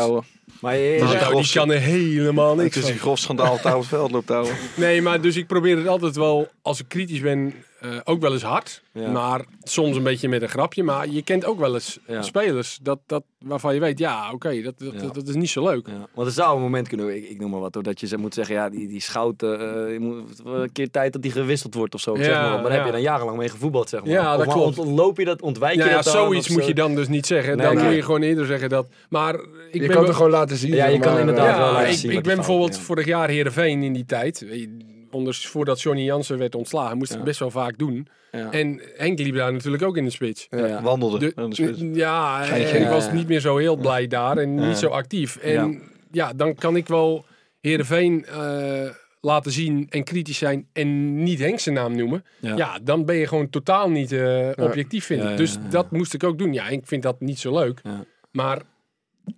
[0.60, 2.92] Maar je, je maar die kan er helemaal Het niks is van.
[2.92, 4.54] een grof schandaal op het veld loopt houden.
[4.76, 8.32] Nee, maar dus ik probeer het altijd wel, als ik kritisch ben, eh, ook wel
[8.32, 8.82] eens hard.
[8.92, 9.10] Ja.
[9.10, 10.82] Maar soms een beetje met een grapje.
[10.82, 12.22] Maar je kent ook wel eens Ja.
[12.22, 15.08] spelers dat, dat, waarvan je weet, ja, oké, dat, dat, Ja.
[15.08, 15.86] dat is niet zo leuk.
[15.86, 18.06] Ja, want er zou een moment kunnen, ik, ik noem maar wat, hoor, dat je
[18.06, 21.30] ze moet zeggen, ja, die, die schouten, eh, je moet een keer tijd dat die
[21.30, 22.16] gewisseld wordt of zo.
[22.16, 22.50] Ja, zeg maar.
[22.50, 24.10] Maar daar heb je dan jarenlang mee gevoetbald, zeg maar.
[24.10, 24.78] Ja, dat klopt.
[24.78, 26.68] Ontloop je dat, ontwijk je ja, dat dan, zoiets moet zo?
[26.68, 27.56] je dan dus niet zeggen.
[27.56, 27.84] Nee, dan nee.
[27.84, 28.88] moet je gewoon eerder zeggen dat.
[29.08, 30.74] Maar ik Je ben kan het gewoon laten zien.
[30.74, 33.92] Ja, je kan inderdaad wel laten ik, zien ik ben bijvoorbeeld vorig jaar Heerenveen in
[33.92, 34.46] die tijd.
[35.24, 37.22] Weet je, Onder, voordat Johnny Jansen werd ontslagen, moest ik Ja.
[37.22, 38.08] het best wel vaak doen.
[38.32, 38.50] Ja.
[38.52, 40.46] En Henk liep daar natuurlijk ook in de spits.
[40.50, 40.82] Ja, ja.
[40.82, 41.18] Wandelde.
[41.18, 41.80] De- aan de spits.
[41.94, 44.66] ja, en ik was niet meer zo heel blij daar en Ja.
[44.66, 45.36] niet zo actief.
[45.36, 45.78] En Ja.
[46.10, 47.24] ja, dan kan ik wel
[47.60, 48.88] Heerenveen eh
[49.20, 52.24] laten zien en kritisch zijn en niet Henk zijn naam noemen.
[52.40, 52.56] Ja.
[52.56, 55.36] Ja, dan ben je gewoon totaal niet eh, objectief, vind ik.
[55.36, 55.68] Dus ja, ja.
[55.68, 56.52] dat moest ik ook doen.
[56.52, 57.80] Ja, ik vind dat niet zo leuk.
[57.82, 58.04] Ja.
[58.30, 58.62] Maar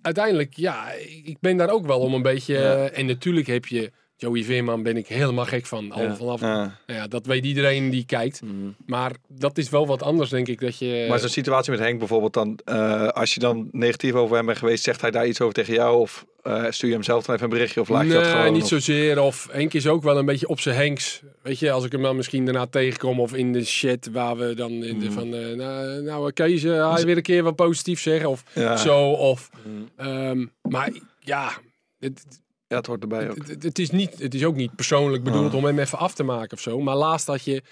[0.01, 0.91] uiteindelijk, ja,
[1.23, 2.53] ik ben daar ook wel om een beetje...
[2.53, 2.75] Ja.
[2.87, 3.91] eh, en natuurlijk heb je...
[4.21, 5.91] Joey Veerman ben ik helemaal gek van.
[5.91, 6.15] Al Ja.
[6.15, 6.53] vanaf, Ja.
[6.87, 8.41] nou ja, dat weet iedereen die kijkt.
[8.41, 8.75] Mm.
[8.85, 10.59] Maar dat is wel wat anders, denk ik.
[10.61, 14.35] Dat je, Maar zo'n situatie met Henk bijvoorbeeld dan, eh, als je dan negatief over
[14.35, 15.99] hem bent geweest, zegt hij daar iets over tegen jou?
[15.99, 17.81] Of eh, stuur je hem zelf dan even een berichtje?
[17.81, 18.53] Of laat je dat nee, gewoon?
[18.53, 19.21] niet Of- zozeer.
[19.21, 21.21] Of Henk is ook wel een beetje op zijn Henks.
[21.41, 24.53] Weet je, als ik hem dan misschien daarna tegenkom of in de chat waar we
[24.53, 24.99] dan in Mm.
[25.01, 28.77] de van, eh, nou, nou Kees, hij weer een keer wat positief zeggen of Ja.
[28.77, 29.11] zo.
[29.11, 29.89] Of, Mm.
[29.95, 31.51] ehm, maar ja,
[31.99, 32.23] het,
[32.69, 33.35] Ja, het hoort erbij ook.
[33.37, 35.55] het, het- het is niet, het is ook niet persoonlijk bedoeld Ah.
[35.57, 36.79] om hem even af te maken of zo.
[36.79, 37.63] Maar laatst had je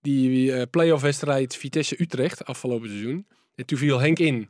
[0.00, 3.26] die eh playoff wedstrijd Vitesse-Utrecht afgelopen seizoen.
[3.54, 4.48] En toen viel Henk in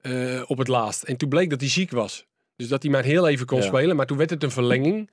[0.00, 1.02] eh, op het laatst.
[1.02, 2.26] En toen bleek dat hij ziek was.
[2.56, 3.64] Dus dat hij maar heel even kon Ja.
[3.64, 3.96] spelen.
[3.96, 5.10] Maar toen werd het een verlenging.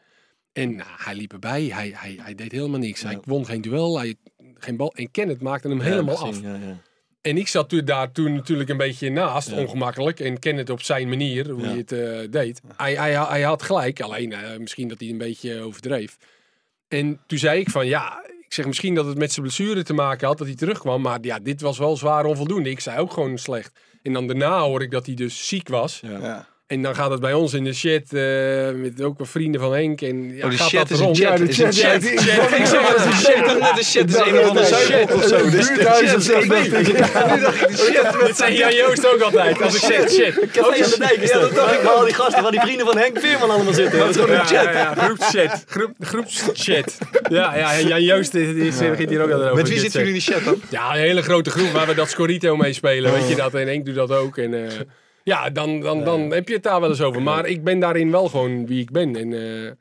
[0.53, 1.63] En nou, hij liep erbij.
[1.65, 3.01] Hij, hij, hij deed helemaal niks.
[3.01, 3.99] Hij won geen duel.
[3.99, 4.15] Hij,
[4.53, 4.93] geen bal.
[4.95, 6.41] En Kenneth maakte hem Ja, helemaal af.
[7.21, 9.57] En ik zat toen, daar toen natuurlijk een beetje naast, Ja.
[9.57, 10.19] ongemakkelijk.
[10.19, 11.67] En ken het op zijn manier, hoe Ja.
[11.67, 12.61] hij het eh, deed.
[12.75, 16.17] Hij, hij, hij had gelijk, alleen eh, misschien dat hij een beetje overdreef.
[16.87, 19.93] En toen zei ik van, ja, ik zeg misschien dat het met zijn blessure te
[19.93, 21.01] maken had, dat hij terugkwam.
[21.01, 22.69] Maar ja, dit was wel zwaar onvoldoende.
[22.69, 23.79] Ik zei ook gewoon slecht.
[24.03, 25.99] En dan daarna hoor ik dat hij dus ziek was.
[26.05, 26.47] Ja.
[26.71, 29.73] En dan gaat het bij ons in de chat, eh, met ook wat vrienden van
[29.73, 30.01] Henk.
[30.01, 31.17] En ja, Oh, gaat chat dat is een chat.
[31.17, 31.75] Ja, de Is een chat.
[31.75, 32.01] ja, chat.
[32.01, 32.51] die- Chat.
[32.59, 33.75] Ik zeg wel eens een chat.
[33.75, 35.49] De shit is een of andere zuipel of zo.
[35.49, 36.39] Dus de Buurthuis chat of is zo.
[36.39, 36.87] ik weet het.
[37.13, 38.25] Ja, nu dacht ik de shit.
[38.25, 40.33] Dit zei Jan Joost ook altijd, als ik zeg shit.
[40.51, 42.85] Café aan de Dijk, ja, dat dacht ik, maar al die gasten van die vrienden
[42.85, 43.99] van Henk Veerman allemaal zitten.
[43.99, 45.03] Dat is gewoon een Ja, chat.
[45.03, 45.63] groepschat.
[45.67, 46.97] Groep, groepschat.
[47.29, 49.55] Ja, ja, Jan Joost begint hier ook altijd over.
[49.55, 50.61] Met wie zitten jullie in die chat dan?
[50.69, 53.11] Ja, een hele grote groep waar we dat Scorito mee spelen.
[53.13, 53.53] Weet je dat?
[53.53, 54.37] En Henk doet dat ook.
[54.37, 54.71] En eh,
[55.23, 57.21] ja, dan, dan, dan heb je het daar wel eens over.
[57.21, 59.15] Maar ik ben daarin wel gewoon wie ik ben.
[59.15, 59.33] En
[59.65, 59.71] eh,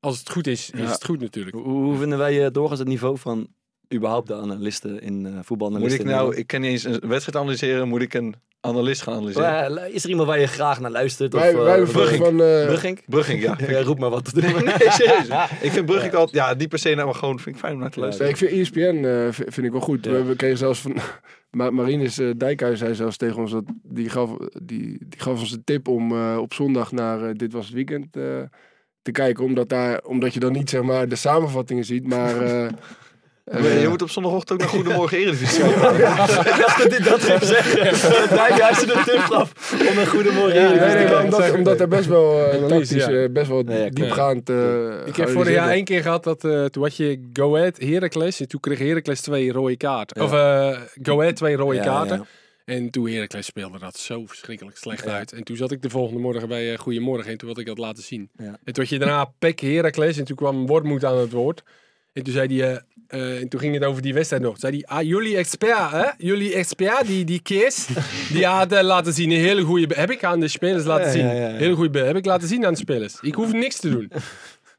[0.00, 0.86] als het goed is, is Ja.
[0.86, 1.56] het goed natuurlijk.
[1.56, 3.48] Hoe, hoe vinden wij eh, doorgaans het niveau van
[3.94, 6.06] überhaupt de analisten in uh, Moet ik voetbalanalisten.
[6.06, 8.34] nou, ik kan niet eens een wedstrijd analyseren, moet ik een
[8.64, 9.50] analist gaan analyseren?
[9.50, 11.32] Maar, eh, is er iemand waar je graag naar luistert?
[11.32, 12.38] Wij, of, eh, wij hebben vroeger Brugging.
[12.38, 12.46] van...
[12.46, 13.00] eh, Brugging?
[13.06, 13.58] Brugging, ja.
[13.66, 14.64] Ja, roep maar wat te doen.
[14.64, 15.28] Nee, serieus.
[15.60, 17.80] Ik vind Brugging altijd, ja, niet per se, nou, maar gewoon vind ik fijn om
[17.80, 18.30] naar te luisteren.
[18.30, 20.04] Ik vind ESPN eh, vind ik wel goed.
[20.04, 20.10] Ja.
[20.10, 20.94] We, we kregen zelfs van...
[21.50, 23.64] Ma Marinus eh, Dijkhuis zei zelfs tegen ons dat...
[23.82, 24.30] Die gaf,
[24.62, 28.16] die, die gaf ons een tip om eh, op zondag naar Dit Was Het Weekend
[28.16, 28.22] eh,
[29.02, 29.44] te kijken.
[29.44, 32.34] Omdat, daar, omdat je dan niet zeg maar de samenvattingen ziet, maar...
[33.44, 36.00] eh, Maar je moet op zondagochtend ook naar Goedemorgen Eredivisie kijken.
[36.52, 38.36] Ik dacht dat dit dat ging zeggen.
[38.36, 41.24] Daar juist de tip gaf om een goede morgen Nee, hier nee, te maar kijken.
[41.24, 43.08] omdat, omdat er best wel eh, ja.
[43.08, 44.50] eh, best wel ja, diepgaand...
[44.50, 47.78] eh, Ik heb vorig jaar één keer gehad dat eh, toen had je Go Ahead
[47.78, 50.22] Heracles en toen kreeg Heracles twee rode kaarten.
[50.22, 50.68] Ja.
[50.70, 52.16] Of Go Ahead twee rode Ja, kaarten.
[52.16, 52.24] ja.
[52.64, 55.10] En toen Heracles speelde dat zo verschrikkelijk slecht Ja.
[55.10, 55.32] uit.
[55.32, 57.78] En toen zat ik de volgende morgen bij eh Goedemorgen en toen had ik dat
[57.78, 58.30] laten zien.
[58.36, 58.44] Ja.
[58.64, 61.62] En toen had je daarna Pek Heracles en toen kwam Wormoed aan het woord.
[62.12, 62.80] En toen zei hij, eh,
[63.20, 64.58] eh, en toen ging het over die wedstrijd nog.
[64.58, 66.08] Zei hij, ah, jullie expert, hè?
[66.16, 67.88] Jullie expert, die, die Kees,
[68.32, 69.94] die had eh, laten zien een hele goede...
[69.94, 71.26] Heb ik aan de spelers laten zien.
[71.26, 71.54] ja, ja, ja.
[71.54, 71.98] Hele goede...
[71.98, 73.18] Heb ik laten zien aan de spelers.
[73.20, 74.10] Ik hoef niks te doen.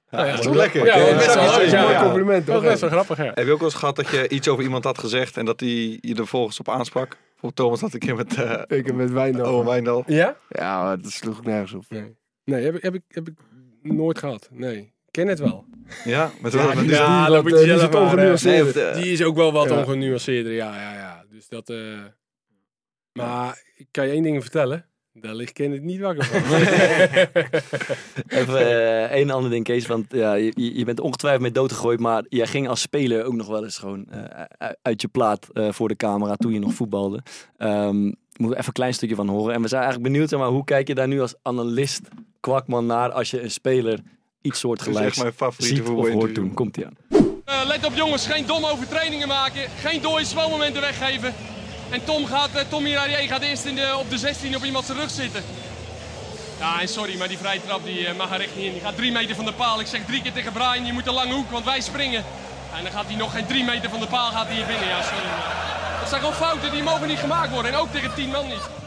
[0.10, 0.86] Nou ja, dat is wel lekker.
[0.86, 3.18] Ja, dat best wel een Ja, mooi compliment, Dat is best wel grappig.
[3.18, 5.60] Heb je ook wel eens gehad dat je iets over iemand had gezegd en dat
[5.60, 7.18] hij je er volgens op aansprak?
[7.36, 9.54] Voor Thomas had ik een keer met eh Ik heb met Wijndal.
[9.54, 10.04] Owen Wijndal.
[10.08, 10.36] Ja?
[10.50, 11.84] Ja, maar dat sloeg ik nergens op.
[11.90, 12.16] Nee.
[12.44, 13.36] Nee, heb ik, heb, ik, heb ik
[13.82, 14.50] nooit gehad.
[14.52, 14.94] Nee.
[15.14, 15.66] Ik ken het wel.
[16.04, 16.68] Ja, met wel.
[16.68, 18.40] met Die, die- Ja, die, dat moet je die maar.
[18.44, 19.78] Nee, de- Die is ook wel wat Ja.
[19.80, 21.24] ongenuanceerder, ja, ja, ja.
[21.30, 21.70] Dus dat...
[21.70, 21.78] eh,
[23.14, 24.86] Maar ik kan je één ding vertellen.
[25.14, 26.42] Daar ligt Ken het niet wakker van.
[28.40, 28.58] Even
[29.10, 29.88] eh, een ander ding, Kees.
[29.88, 32.00] Want ja, je, je bent ongetwijfeld mee dood gegooid.
[32.00, 35.72] Maar jij ging als speler ook nog wel eens gewoon eh, uit je plaat eh,
[35.72, 37.20] voor de camera toen je nog voetbalde.
[37.58, 39.54] Ehm moeten we even een klein stukje van horen.
[39.54, 42.02] En we zijn eigenlijk benieuwd, maar, hoe kijk je daar nu als analist,
[42.40, 44.00] kwakman, naar als je een speler
[44.44, 46.22] iets soortgelijks mijn favoriete ziet of voetbalinterview.
[46.22, 46.54] hoort doen?
[46.54, 46.98] Komt ie aan.
[47.46, 49.62] Eh, let op jongens, geen domme overtredingen maken.
[49.82, 51.34] Geen dode zwalmomenten weggeven.
[51.90, 54.98] En Tom gaat, Tom Irarier gaat eerst in de, op de 16 op iemand zijn
[54.98, 55.44] rug zitten.
[56.60, 58.72] Ja, en sorry, maar die vrije trap die, eh, mag er echt niet in.
[58.72, 59.80] Die gaat drie meter van de paal.
[59.80, 62.24] Ik zeg drie keer tegen Brian, je moet een lange hoek, want wij springen.
[62.78, 64.88] En dan gaat hij nog geen drie meter van de paal gaat hij hier binnen.
[64.88, 65.26] Ja, sorry.
[65.26, 65.62] Maar.
[66.00, 67.72] Dat zijn gewoon fouten, die mogen niet gemaakt worden.
[67.72, 68.83] En ook tegen tien man niet.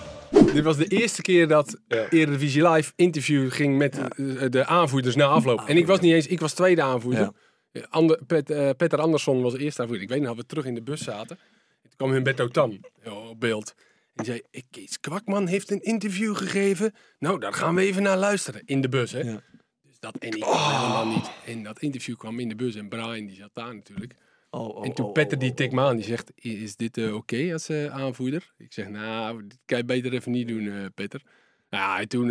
[0.52, 1.80] Dit was de eerste keer dat
[2.10, 4.06] Eredivisie Live interview ging met eh,
[4.50, 5.60] de aanvoerders na afloop.
[5.66, 7.30] En ik was niet eens, ik was tweede aanvoerder.
[7.72, 10.04] Eh, Ander, Pet, eh, Petter Andersson was de eerste aanvoerder.
[10.04, 11.36] Ik weet nog dat we terug in de bus zaten.
[11.82, 13.74] Toen kwam Humberto Tan op beeld.
[14.14, 16.94] En die zei, "Ik- Kees Kwakman heeft een interview gegeven.
[17.18, 18.62] Nou, daar gaan we even naar luisteren.
[18.64, 19.20] In de bus, hè.
[19.20, 19.42] Ja.
[19.82, 21.30] Dus dat, en ik helemaal niet.
[21.46, 22.74] En dat interview kwam in de bus.
[22.74, 24.14] En Brian, die zat daar natuurlijk.
[24.56, 26.96] Oh, oh, En toen oh, Petter die tikt me aan, die zegt, "I- is dit
[26.98, 28.52] eh, oké als eh, aanvoerder?
[28.58, 31.22] Ik zeg, nou, dit kan je beter even niet doen, eh, Petter.
[31.70, 32.26] Ja, en toen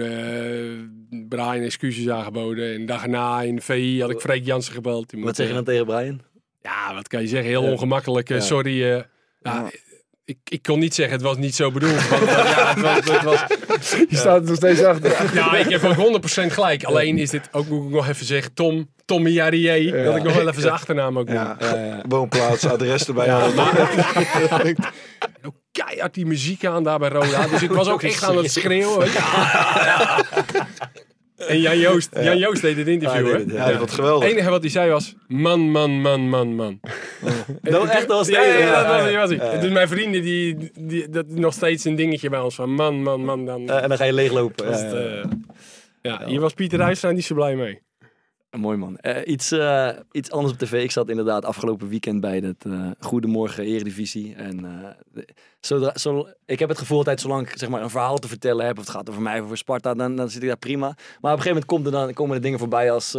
[1.30, 2.74] Brian excuses aangeboden.
[2.74, 5.12] En dag erna in de VI had ik Freek Jansen gebeld.
[5.18, 6.22] Wat zeg je dan tegen Brian?
[6.62, 7.50] Ja, wat kan je zeggen?
[7.50, 8.36] Heel ongemakkelijk.
[8.42, 8.84] Sorry.
[9.42, 9.72] ja,
[10.26, 12.08] ik, ik kon niet zeggen, het was niet zo bedoeld.
[12.08, 13.46] want, eh, ja, het was, het was,
[14.10, 15.36] Je staat er nog steeds achter.
[15.36, 16.84] ja, ik heb ook 100% gelijk.
[16.84, 20.04] Alleen is dit ook, moet ik nog even zeggen, Tom, Tommy Jarrier.
[20.04, 21.36] Dat ik nog wel even zijn achternaam ook noem.
[21.36, 23.26] Ja, woonplaats, adres erbij.
[23.26, 23.50] Ja,
[25.72, 27.48] keihard die muziek aan daar bij Roda.
[27.48, 29.12] Dus ik was ook echt aan het schreeuwen.
[29.12, 30.24] ja.
[31.48, 33.54] En Jan Joost, Jan Joost deed het interview, hè?
[33.54, 34.24] Ja, dat was geweldig.
[34.24, 36.80] Het enige wat hij zei was, man, man, man, man, man.
[37.62, 39.60] Dat echt, was Ja, ja, dat was, was hij.
[39.60, 42.56] Dus mijn vrienden, die, die, dat is nog steeds een dingetje bij ons.
[42.56, 43.70] Van man, man, man, dan...
[43.70, 44.70] En dan ga je leeglopen.
[44.70, 45.24] Ja, eh,
[46.02, 47.82] ja, hier was Pieter Huistra niet zo blij mee.
[48.56, 48.98] Mooi man.
[48.98, 50.84] Eh, iets, eh, iets anders op tv.
[50.84, 54.36] Ik zat inderdaad afgelopen weekend bij het eh Goedemorgen Eredivisie.
[54.36, 54.58] En
[55.14, 55.28] de-
[55.60, 58.66] zodra, zo, ik heb het gevoel altijd, zolang ik zeg maar, een verhaal te vertellen
[58.66, 60.86] heb, of het gaat over mij of over Sparta, dan, dan zit ik daar prima.
[60.86, 63.10] Maar op een gegeven moment komt er dan, komen er dingen voorbij als...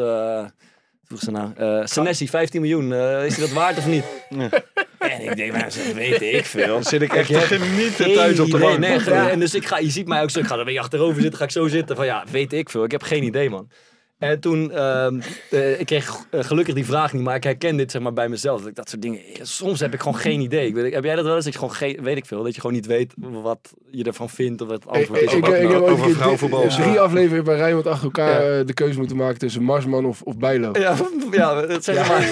[1.04, 1.52] vroeg ze nou,
[1.86, 2.92] Senesi, 15 miljoen,
[3.24, 4.04] is hij dat waard of niet?
[4.98, 6.66] En ik denk, nou, zo weet ik veel.
[6.66, 8.78] Dan zit ik echt te genieten thuis op de bank.
[8.78, 8.98] Nee,
[9.30, 11.20] en dus ik ga, je ziet mij ook zo, ik ga er een beetje achterover
[11.20, 12.84] zitten, ga ik zo zitten van ja, weet ik veel.
[12.84, 13.68] Ik heb geen idee man.
[14.18, 17.90] En toen, ehm, eh, ik kreeg eh, gelukkig die vraag niet, maar ik herken dit
[17.90, 18.58] zeg maar bij mezelf.
[18.60, 20.66] Dat ik dat soort dingen, soms heb ik gewoon geen idee.
[20.66, 21.44] Ik weet, heb jij dat wel eens?
[21.44, 24.28] Dat je gewoon geen, weet ik veel, dat je gewoon niet weet wat je ervan
[24.30, 25.34] vindt of wat het antwoord Ik, is.
[25.34, 26.82] ik, ik, heb over vrouwenvoetbal zo.
[26.82, 28.58] drie afleveringen bij Rijnmond achter elkaar Ja.
[28.58, 30.70] eh, de keuze moeten maken tussen Marsman of, of Bijlo.
[30.72, 30.96] Ja,
[31.30, 32.22] ja, dat zeg maar.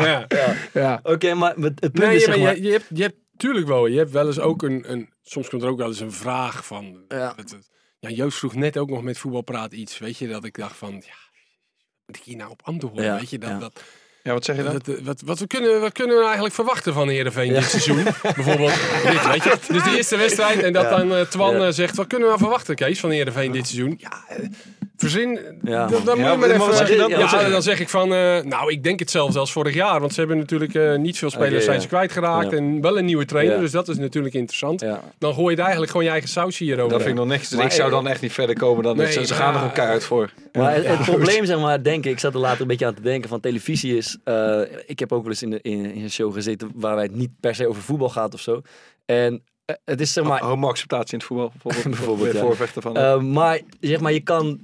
[0.06, 0.26] Ja.
[0.72, 1.00] Ja.
[1.02, 2.56] Oké, maar het, het punt Nee, is maar zeg maar...
[2.56, 3.86] je, je, hebt, je hebt tuurlijk wel.
[3.86, 5.08] Je hebt wel eens ook een, een.
[5.22, 7.04] Soms komt er ook wel eens een vraag van.
[7.08, 7.32] Ja.
[7.36, 9.98] het- het- ja, Joost vroeg net ook nog met voetbalpraat iets.
[9.98, 10.92] Weet je dat ik dacht van.
[10.92, 11.12] Ja,
[12.06, 13.04] moet ik hier nou op antwoorden?
[13.04, 13.48] Ja, Weet je dat.
[13.50, 13.58] ja.
[13.58, 13.82] dat
[14.26, 14.72] Ja, wat zeg je dan?
[14.72, 18.02] wat, wat, wat, we kunnen, wat kunnen we eigenlijk verwachten van Heerenveen dit seizoen?
[18.36, 18.74] Bijvoorbeeld
[19.10, 19.52] dit, weet je.
[19.72, 20.96] Dus de eerste wedstrijd en dat Ja.
[20.96, 21.66] dan eh, Twan Ja.
[21.66, 23.94] eh, zegt, wat kunnen we nou verwachten, Kees, van Heerenveen dit seizoen?
[23.98, 24.44] Ja, eh,
[24.98, 26.76] Verzin, Ja, dan, moet je maar even...
[26.76, 27.08] zeg je dan?
[27.08, 27.50] Ja, zeg je?
[27.50, 28.14] dan zeg ik van...
[28.14, 30.00] eh, nou, ik denk hetzelfde als vorig jaar.
[30.00, 31.82] Want ze hebben natuurlijk eh, niet veel spelers zijn ja.
[31.82, 32.50] ze kwijtgeraakt.
[32.50, 32.56] Ja.
[32.56, 33.54] En wel een nieuwe trainer.
[33.54, 33.60] Ja.
[33.60, 34.80] Dus dat is natuurlijk interessant.
[34.80, 35.00] Ja.
[35.18, 36.88] Dan gooi je er eigenlijk gewoon je eigen saus hierover.
[36.90, 37.48] Dat vind ik nog niks.
[37.48, 39.72] Dus ik zou eh, dan echt niet verder komen dan Nee, ze, gaan er een
[39.72, 40.30] keihard voor.
[40.52, 42.94] Maar het, het probleem, zeg maar, denk ik, ik zat er later een beetje aan
[42.94, 44.15] te denken van televisie is.
[44.24, 47.14] Eh, ik heb ook wel eens in, de, in, in een show gezeten waarbij het
[47.14, 48.60] niet per se over voetbal gaat of zo.
[49.04, 50.42] En eh, het is zeg maar.
[50.42, 51.96] Homo-acceptatie in het voetbal bijvoorbeeld.
[51.96, 52.40] Bijvoorbeeld, ja.
[52.40, 52.96] voorvechten van.
[52.96, 54.60] eh, maar zeg maar, je kan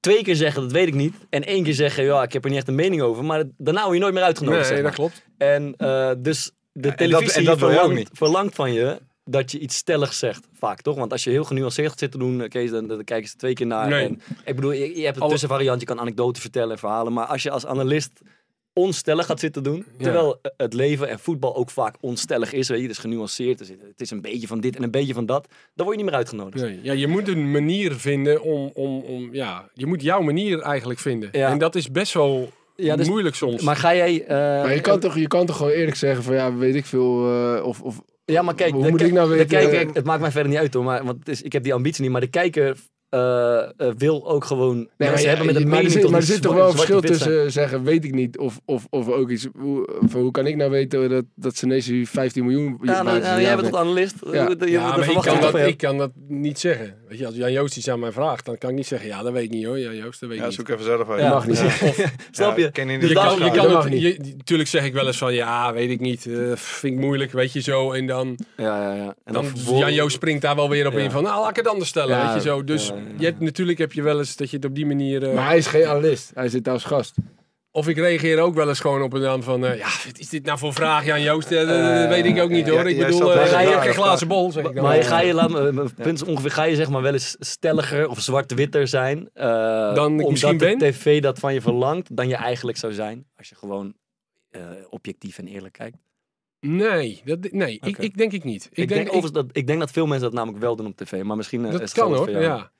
[0.00, 1.14] twee keer zeggen dat weet ik niet.
[1.30, 3.24] En één keer zeggen, ja, ik heb er niet echt een mening over.
[3.24, 4.68] Maar daarna word je nooit meer uitgenodigd.
[4.68, 5.22] Nee, zeg dat klopt.
[5.38, 8.10] En eh, dus de televisie en dat verlangt, niet.
[8.12, 10.48] verlangt van je dat je iets stelligs zegt.
[10.52, 10.96] Vaak toch?
[10.96, 13.66] Want als je heel genuanceerd zit te doen, Kees, dan, dan kijken ze twee keer
[13.66, 13.88] naar.
[13.88, 14.04] Nee.
[14.04, 17.12] En, ik bedoel, je, je hebt een tussenvariant, je kan anekdoten vertellen en verhalen.
[17.12, 18.20] Maar als je als analist
[18.78, 20.02] onstellig gaat zitten doen, Ja.
[20.02, 23.68] terwijl het leven en voetbal ook vaak onstellig is, weet je, dus genuanceerd is.
[23.68, 25.46] Het is een beetje van dit en een beetje van dat.
[25.74, 26.64] Dan word je niet meer uitgenodigd.
[26.64, 26.78] Nee.
[26.82, 29.28] Ja, je moet een manier vinden om, om, om...
[29.34, 31.28] Ja, je moet jouw manier eigenlijk vinden.
[31.32, 31.50] Ja.
[31.50, 33.62] En dat is best wel Ja, dus- moeilijk soms.
[33.62, 34.24] Maar ga jij...
[34.24, 36.86] eh, Maar je kan, toch, je kan toch gewoon eerlijk zeggen van ja, weet ik
[36.86, 37.26] veel.
[37.56, 39.94] eh, of, of, Ja, maar kijk, Hoe de moet ik nou de weten, kijker- eh,
[39.94, 42.02] het maakt mij verder niet uit hoor, maar, want het is, ik heb die ambitie
[42.02, 42.10] niet.
[42.12, 42.76] Maar de kijker
[43.08, 46.02] eh, eh, wil ook gewoon Nee, mensen maar, ja, hebben met een maar mening.
[46.02, 48.86] er maar er zit toch wel een verschil tussen zeggen weet ik niet of, of,
[48.90, 49.48] of ook iets.
[49.58, 53.40] Hoe, van, hoe kan ik nou weten dat, dat Senesi 15 miljoen Ja, nou, nou,
[53.40, 53.70] jij bent nee.
[53.70, 54.14] tot analist.
[54.24, 54.48] Ja.
[54.48, 56.94] Je, dat maar kan, toch ik kan dat niet zeggen.
[57.08, 59.08] Weet je, als Jan Joost iets aan mij vraagt, dan kan ik niet zeggen...
[59.08, 59.78] Ja, dat weet ik niet hoor.
[59.78, 60.56] Jan Joost, dat weet ik ja, niet.
[60.58, 61.20] zoek even zelf uit.
[61.20, 61.28] Ja.
[61.28, 62.10] mag niet zeggen.
[62.30, 62.70] Snap je?
[62.70, 64.02] ken je Dus Je dat- kan, je kan mag het, niet.
[64.02, 67.32] je, natuurlijk zeg ik wel eens van, ja, weet ik niet, eh, vind ik moeilijk,
[67.32, 67.92] weet je zo.
[67.92, 69.14] En dan, Ja, ja, ja.
[69.24, 70.98] En dan Jan Joost springt daar wel weer op Ja.
[70.98, 72.64] in van, nou, laat ik het anders stellen, Ja, weet je zo.
[72.64, 73.06] Dus ja, ja, ja.
[73.18, 75.28] Je hebt, natuurlijk heb je wel eens dat je het op die manier...
[75.28, 76.30] eh, Maar hij is geen analist.
[76.34, 77.14] Hij zit daar als gast.
[77.78, 80.28] Of ik reageer ook wel eens gewoon op een dan van, eh, ja, wat is
[80.28, 81.50] dit nou voor vraag, Jan Joost?
[81.50, 82.88] Eh, dat- weet ik ook niet ja, hoor.
[82.88, 83.80] Ik bedoel, eh, geen ja.
[83.92, 84.84] glazen bol, zeg ik dan.
[84.84, 87.36] Maar ga je, laat me, mijn punt is ongeveer, ga je zeg maar wel eens
[87.38, 89.46] stelliger of zwart-witter zijn, eh,
[89.94, 90.78] Dan ik omdat misschien de ben?
[90.78, 93.94] tv dat van je verlangt, dan je eigenlijk zou zijn, als je gewoon
[94.50, 94.60] eh,
[94.90, 95.96] objectief en eerlijk kijkt.
[96.60, 98.68] Nee, dat, nee ik, ik denk ik niet.
[98.72, 101.22] Ik, denk, overigens dat, ik denk dat veel mensen dat namelijk wel doen op tv,
[101.22, 102.42] maar misschien eh, Dat is het kan hoor, voor jou.
[102.42, 102.70] ja.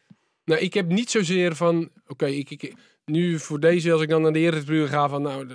[0.49, 2.75] Nou, ik heb niet zozeer van, oké, ik, ik,
[3.05, 5.47] nu voor deze, als ik dan naar de Eredivisie ga, van nou,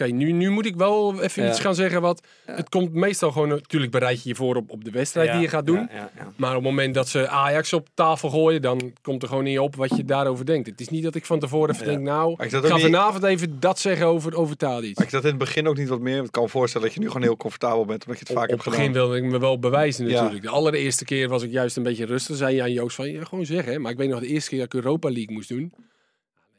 [0.00, 1.48] oké, nu, nu moet ik wel even Ja.
[1.48, 2.54] iets gaan zeggen wat, Ja.
[2.54, 5.48] het komt meestal gewoon, natuurlijk bereid je je voor op, op de wedstrijd die je
[5.48, 5.76] gaat doen.
[5.76, 6.32] Ja, ja, ja.
[6.36, 9.58] Maar op het moment dat ze Ajax op tafel gooien, dan komt er gewoon niet
[9.58, 10.68] op wat je daarover denkt.
[10.68, 11.92] Het is niet dat ik van tevoren even Ja.
[11.92, 14.96] denk, nou, ik ga niet- vanavond even dat zeggen over, over Tadic.
[14.96, 16.22] Maar ik dat in het begin ook niet wat meer.
[16.24, 18.04] Ik kan me voorstellen dat je nu gewoon heel comfortabel bent.
[18.06, 18.92] Omdat je het vaak op hebt het gedaan.
[18.92, 20.12] begin wilde ik me wel bewijzen Ja.
[20.12, 20.42] natuurlijk.
[20.42, 22.36] De allereerste keer was ik juist een beetje rustig.
[22.36, 23.72] Zei je aan Joost van, ja, gewoon zeggen.
[23.72, 23.78] hè.
[23.78, 25.72] Maar ik weet nog de eerste keer dat ik Europa League moest doen.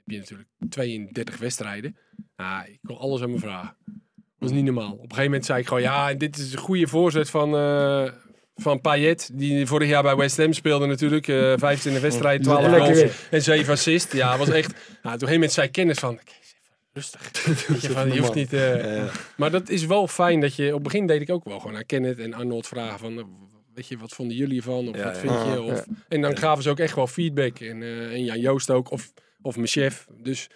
[0.06, 1.98] Heb je natuurlijk 32 wedstrijden.
[2.36, 3.76] Nou, ik kon alles aan me vragen.
[3.86, 4.92] Dat was niet normaal.
[4.92, 7.56] Op een gegeven moment zei ik gewoon, ja, dit is een goede voorzet van...
[7.56, 8.12] eh
[8.56, 11.28] van Payet, die vorig jaar bij West Ham speelde natuurlijk.
[11.28, 13.16] eh 25 wedstrijden, 12 Lekker goals weer.
[13.32, 14.14] en 7 assists.
[14.14, 14.68] Ja, was echt...
[14.72, 16.20] Nou, op een gegeven moment zei kennis van...
[16.24, 17.82] "Kees, even Rustig.
[17.82, 18.54] Je, van, je hoeft niet...
[18.54, 19.04] eh,
[19.38, 20.68] maar dat is wel fijn dat je...
[20.68, 23.18] Op het begin deed ik ook wel gewoon aan Kenneth en Arnold vragen van...
[23.18, 23.24] eh,
[23.74, 24.88] Weet je, wat vonden jullie ervan?
[24.90, 25.20] Of Ja, wat ja.
[25.22, 25.62] vind je?
[25.62, 27.60] Of, En dan gaven ze ook echt wel feedback.
[27.60, 28.92] En, en Jan Joost ook.
[28.92, 29.12] Of,
[29.42, 30.08] of mijn chef.
[30.22, 30.50] Dus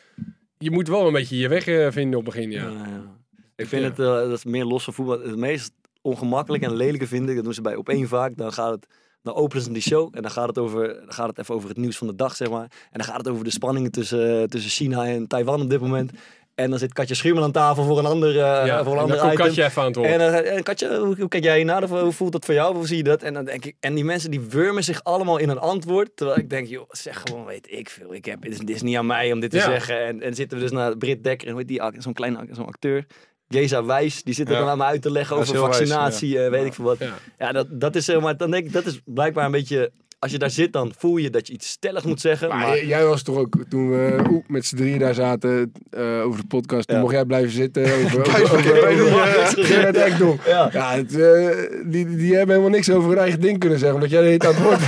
[0.57, 2.63] je moet wel een beetje je weg eh, vinden op het begin, ja.
[2.69, 3.15] Ja, ja.
[3.55, 3.87] Ik vind Ja.
[3.89, 5.71] het, eh, dat is meer los van voetbal, het meest
[6.01, 8.87] ongemakkelijk en lelijke vind ik, dat doen ze bij op één vaak, dan gaat het,
[9.21, 11.69] dan openen ze die show en dan gaat het, over, dan gaat het even over
[11.69, 12.61] het nieuws van de dag, zeg maar.
[12.63, 12.69] En
[12.99, 16.11] dan gaat het over de spanningen tussen, eh, tussen China en Taiwan op dit moment.
[16.55, 18.35] En dan zit Katja Schuurman aan tafel voor een ander, eh,
[18.65, 18.83] ja.
[18.83, 19.65] voor een en ander item.
[19.65, 20.09] Even aan het woord.
[20.09, 21.83] En, eh, en Katja, hoe, hoe kijk jij naar?
[21.83, 22.75] Of hoe voelt dat voor jou?
[22.75, 23.21] Hoe zie je dat?
[23.23, 26.09] En dan denk ik, en die mensen die wurmen zich allemaal in een antwoord.
[26.15, 28.13] Terwijl ik denk, joh, zeg gewoon, weet ik veel.
[28.13, 29.63] Ik heb, het, is, is niet aan mij om dit te Ja.
[29.63, 30.05] zeggen.
[30.05, 32.65] En, en zitten we dus naar Britt Dekker en hoe heet die, zo'n klein zo'n
[32.67, 33.05] acteur.
[33.49, 34.59] Geza Wijs, die zit er Ja.
[34.59, 36.97] dan aan me uit te leggen over wijs, vaccinatie, eh, weet ik veel wat.
[36.99, 37.13] Ja.
[37.37, 39.91] Ja, dat, dat is zeg maar, dan denk ik, dat is blijkbaar een beetje,
[40.25, 42.47] als je daar zit, dan voel je dat je iets stellig moet zeggen.
[42.47, 46.47] Maar, jij was toch ook, toen we met z'n drieën daar zaten eh, over de
[46.47, 47.01] podcast, toen Ja.
[47.01, 47.83] mocht jij blijven zitten.
[48.05, 50.39] Over, Ekdom.
[50.45, 50.69] Ja.
[50.71, 51.49] Ja, het, eh,
[51.85, 54.39] die, die hebben helemaal niks over hun eigen ding kunnen zeggen, omdat jij de hele
[54.39, 54.87] tijd aan het woord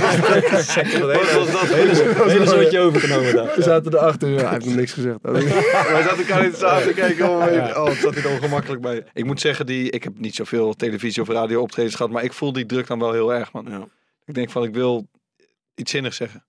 [1.34, 1.52] was.
[1.52, 1.68] dat
[2.30, 3.52] hele, soortje overgenomen daar.
[3.56, 5.16] We zaten erachter, ja, hij heeft nog niks gezegd.
[5.22, 7.28] Wij zaten elkaar niet samen te kijken.
[7.28, 7.36] Oh,
[7.76, 9.04] oh het zat hier ongemakkelijk bij.
[9.14, 12.12] Ik moet zeggen, die, ik heb niet zoveel televisie of radio optredens gehad.
[12.12, 13.66] Maar ik voel die druk dan wel heel erg, man.
[13.68, 13.86] Ja.
[14.26, 15.06] Ik denk van, ik wil
[15.78, 16.44] iets zinnigs zeggen.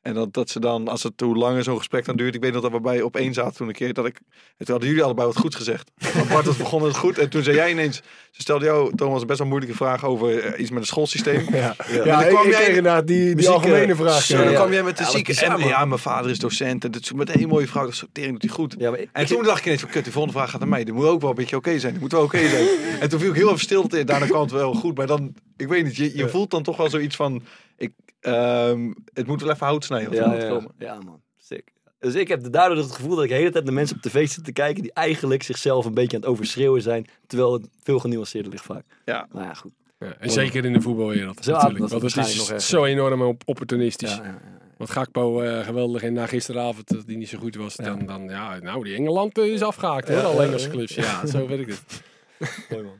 [0.00, 2.34] En dat, dat ze dan, als het hoe langer zo'n gesprek dan duurt.
[2.34, 3.92] Ik weet nog dat we bij op één zaten toen een keer.
[3.92, 4.16] Dat ik,
[4.56, 5.90] en toen hadden jullie allebei wat goeds gezegd.
[6.14, 7.18] Want Bart was begonnen het goed.
[7.18, 7.96] En toen zei jij ineens,
[8.30, 11.46] ze stelde jou, Thomas, een best wel moeilijke vraag over eh, iets met het schoolsysteem.
[11.54, 14.22] Ja, En ja dan kwam ik jij- inderdaad die, die algemene eh, vraag.
[14.22, 14.58] Zo, ja, dan ja.
[14.58, 15.40] kwam jij met de Ja, zieke.
[15.44, 16.84] En ja, mijn vader is docent.
[16.84, 17.84] En dit is meteen een mooie vrouw.
[17.84, 18.74] Dat sortering doet hij goed.
[18.78, 20.68] Ja, maar ik- En toen dacht ik ineens van, kut, die volgende vraag gaat naar
[20.68, 20.84] mij.
[20.84, 21.92] Die moet ook wel een beetje oké zijn.
[21.92, 22.66] Die moet wel oké zijn.
[23.00, 24.06] en toen viel ik heel even stilte in.
[24.06, 24.96] Daarna kwam het wel goed.
[24.96, 27.42] Maar dan, ik weet niet, je, je voelt dan toch wel zoiets van...
[27.76, 27.92] Ik,
[28.26, 30.08] ehm, het moet wel even hout snijden.
[30.08, 30.72] als Ja, moet ja, komen.
[30.78, 31.20] ja, man.
[31.36, 31.72] Sick.
[31.98, 34.28] Dus ik heb daardoor het gevoel dat ik de hele tijd naar mensen op tv
[34.28, 37.98] zit te kijken die eigenlijk zichzelf een beetje aan het overschreeuwen zijn, terwijl het veel
[37.98, 38.84] genuanceerder ligt vaak.
[39.04, 39.26] Ja.
[39.32, 39.72] Nou ja, goed.
[39.98, 41.78] Ja, en zeker in de voetbalwereld Zo, natuurlijk.
[41.78, 44.16] dat is Want het nog zo enorm op opportunistisch.
[44.16, 44.58] Ja, ja, ja.
[44.76, 48.28] Want Gakpo eh, geweldig en na gisteravond dat die niet zo goed was, dan, dan
[48.28, 50.72] ja, nou die Engeland eh, is afgehaakt hoor, Ja, al ja, Engelse ja.
[50.72, 50.94] clubs.
[50.94, 52.02] Ja, zo werkt het.
[52.70, 52.98] Mooi man.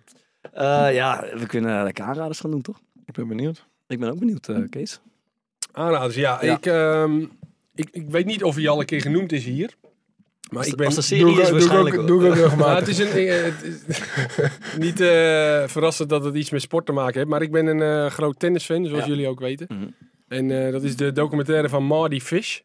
[0.53, 2.81] Eh, ja, we kunnen lekker aanraders gaan doen, toch?
[3.07, 3.67] Ik ben benieuwd.
[3.87, 5.01] Ik ben ook benieuwd, eh, Kees.
[5.77, 6.39] Aanraders, ja.
[6.45, 6.55] Ja.
[6.57, 7.21] Ik, ehm,
[7.75, 9.75] ik, ik weet niet of hij al een keer genoemd is hier.
[10.51, 10.87] Maar Als, ik ben...
[10.87, 12.79] als de serie Doe is, doe waarschijnlijk doe Maar regelmatig.
[12.79, 14.01] het is een, eh, het is
[14.87, 17.29] niet eh, verrassend dat het iets met sport te maken heeft.
[17.29, 19.09] Maar ik ben een eh, groot tennisfan, zoals Ja.
[19.11, 19.67] jullie ook weten.
[19.71, 19.87] Mhm.
[20.29, 22.59] En dat is de documentaire van Marty Fish.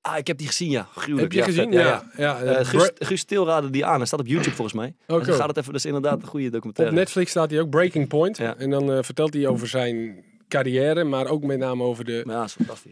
[0.00, 0.88] Ah, ik heb die gezien, ja.
[0.94, 1.20] Gruwelijk.
[1.20, 1.72] Heb je ja, gezien?
[1.72, 1.82] vet.
[1.82, 2.10] Ja.
[2.16, 2.40] ja.
[2.42, 3.96] Eh, Guus, Guus die aan.
[3.96, 4.94] Hij staat op YouTube volgens mij.
[5.06, 5.20] Zo.
[5.20, 6.94] gaat het even, dat is inderdaad een goede Op documentaire.
[6.96, 8.36] Netflix staat hij ook, Breaking Point.
[8.36, 8.56] Ja.
[8.56, 12.46] En dan vertelt hij over zijn carrière, maar ook met name over de ja,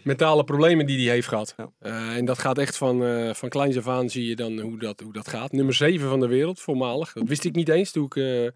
[0.05, 1.55] mentale problemen die hij heeft gehad.
[1.57, 1.71] Ja.
[1.79, 4.79] Eh, en dat gaat echt van, eh van kleins af aan zie je dan hoe
[4.79, 5.53] dat, hoe dat gaat.
[5.53, 7.13] Nummer 7 van de wereld, voormalig.
[7.13, 8.47] Dat wist ik niet eens toen ik eh,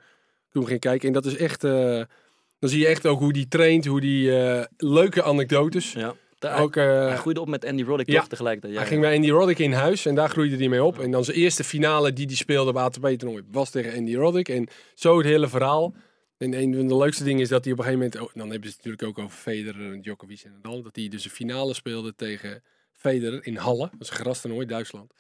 [0.51, 1.07] toen ging kijken.
[1.09, 1.61] En dat is echt...
[1.61, 4.31] dan zie je echt ook hoe die traint, hoe die
[4.77, 5.93] leuke anekdotes.
[5.93, 6.15] Ja.
[6.39, 8.19] Daar, Ook, hij groeide op met Andy Roddick ja.
[8.19, 8.73] toch tegelijkertijd.
[8.73, 11.01] Ja, hij ging bij Andy Roddick in huis en daar groeide hij mee op.
[11.01, 14.49] En dan zijn eerste finale die hij speelde op ATP-toernooi was tegen Andy Roddick.
[14.49, 15.95] En zo het hele verhaal.
[16.43, 18.35] En een van de leukste dingen is dat hij op een gegeven moment...
[18.35, 20.83] dan hebben ze het natuurlijk ook over Federer en Djokovic en Nadal.
[20.83, 22.63] Dat hij dus een finale speelde tegen
[22.93, 23.89] Federer in Halle.
[23.91, 25.13] Dat is een grastoernooi, Duitsland.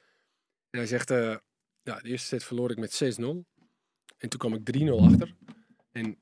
[0.70, 1.10] En hij zegt...
[1.10, 1.36] eh,
[1.82, 3.24] ja, de eerste set verloor ik met 6-0.
[4.18, 5.34] En toen kwam ik 3-0 achter.
[5.92, 6.18] En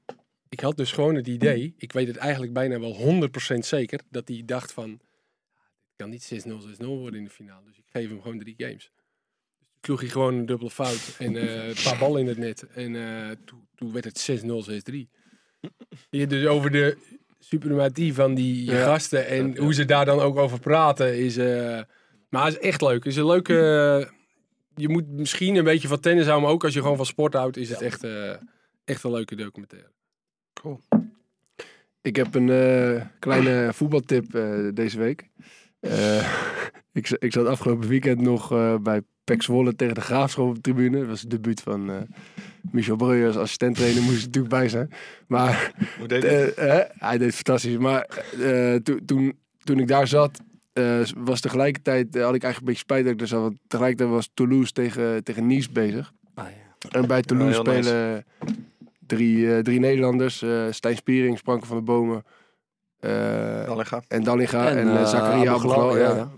[0.49, 1.75] ik had dus gewoon het idee...
[1.77, 4.01] Ik weet het eigenlijk bijna wel 100% zeker...
[4.11, 4.91] Dat hij dacht van...
[4.91, 7.65] Het kan niet 6-0, 6-0 worden in de finale.
[7.65, 8.91] Dus ik geef hem gewoon drie games.
[9.59, 12.67] Dus toen hij gewoon een dubbele fout en eh, een paar ballen in het net.
[12.67, 14.45] En eh, toen, toen werd het 6-0,
[14.93, 14.97] 6-3.
[16.11, 16.97] Je dus over de
[17.39, 18.85] suprematie van die Ja.
[18.85, 21.37] gasten en hoe ze daar dan ook over praten is...
[21.37, 21.81] eh,
[22.29, 23.05] maar het is echt leuk.
[23.05, 23.55] Het is een leuke...
[24.75, 27.35] je moet misschien een beetje van tennis houden, maar ook als je gewoon van sport
[27.35, 28.35] houdt, is het echt, eh,
[28.85, 29.91] echt een leuke documentaire.
[32.03, 34.31] Ik heb een eh, kleine voetbaltip
[34.75, 35.29] deze week.
[36.93, 38.49] Ik, ik zat afgelopen weekend nog
[38.83, 40.99] bij Pek Zwolle tegen de Graafschap op de tribune.
[40.99, 41.97] Dat was het debuut van eh,
[42.73, 44.03] Michel Breuer als assistenttrainer.
[44.03, 44.91] Moest er natuurlijk bij zijn.
[45.27, 46.55] Maar Hoe deed het?
[46.55, 47.77] eh, hè, hij deed fantastisch.
[47.77, 50.41] Maar eh, toen- toen, toen ik daar zat,
[50.73, 53.41] eh, was tegelijkertijd, eh, had ik eigenlijk een beetje spijt dat ik er zat.
[53.41, 56.13] Want tegelijkertijd was Toulouse tegen, tegen Nice bezig.
[56.35, 56.89] Ah, ja.
[57.01, 57.83] En bij Toulouse nice.
[57.83, 58.25] spelen
[59.07, 60.43] drie, eh, drie Nederlanders.
[60.43, 62.25] eh Stijn Spiering, Spranken van de Bomen.
[63.01, 64.03] Eh, Dallinga.
[64.09, 66.09] en Dallinga en, En, en eh, Zakaria Ghlal, ja.
[66.09, 66.15] ja.
[66.15, 66.29] ja.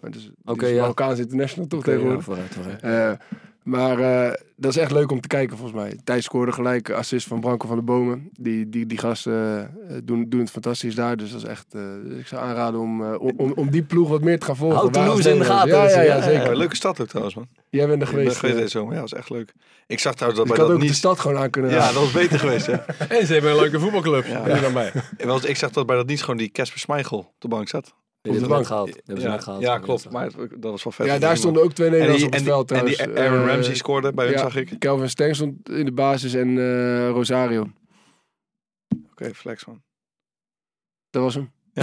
[0.45, 0.75] Oké.
[0.75, 2.25] Marokkaans international toch Oké, ja, tegenwoordig.
[2.25, 3.19] vooruit, vooruit.
[3.63, 6.01] Maar eh, dat is echt leuk om te kijken volgens mij.
[6.05, 8.29] Thijs scoorde gelijk assist van Branko van de Bomen.
[8.33, 11.17] Die, die, die gasten eh, doen, doen het fantastisch daar.
[11.17, 11.67] Dus dat is echt.
[11.75, 14.79] eh, dus ik zou aanraden om, om, om, die ploeg wat meer te gaan volgen.
[14.79, 16.51] Houd Toulouse in de gaten, Ja, ja, dus, ja, ja, zeker.
[16.51, 17.49] Ja, leuke stad ook trouwens, man.
[17.71, 18.39] Jij bent er Ik ben geweest.
[18.39, 18.95] geweest deze zomer.
[18.95, 19.53] Ja, dat was echt leuk.
[19.87, 21.87] Ik zag trouwens dat ik bij had dat ook de stad gewoon aan kunnen Ja,
[21.93, 22.73] dat was beter geweest, hè.
[23.19, 24.27] En ze hebben een leuke voetbalclub.
[24.27, 24.49] Ja.
[24.49, 24.61] Ja.
[24.61, 24.93] Dan bij.
[25.17, 27.95] Wel, Ik zag dat bij dat niet gewoon die Casper Smeichel op de bank zat.
[28.23, 28.67] Hebben de bank.
[28.67, 28.87] gehaald.
[28.93, 29.63] Die hebben ze Ja, net gehaald.
[29.63, 30.11] ja klopt.
[30.11, 31.07] Maar dat was wel vet.
[31.07, 33.75] Ja, daar stonden ook twee en Nederlanders op het veld en die Aaron Eh, Ramsey
[33.75, 34.67] scoorde bij hun, ja, zag ik.
[34.67, 37.67] Oké, Kelvin Steng stond in de basis en eh, Rosario.
[39.33, 39.83] flex man.
[41.11, 41.51] Dat was hem.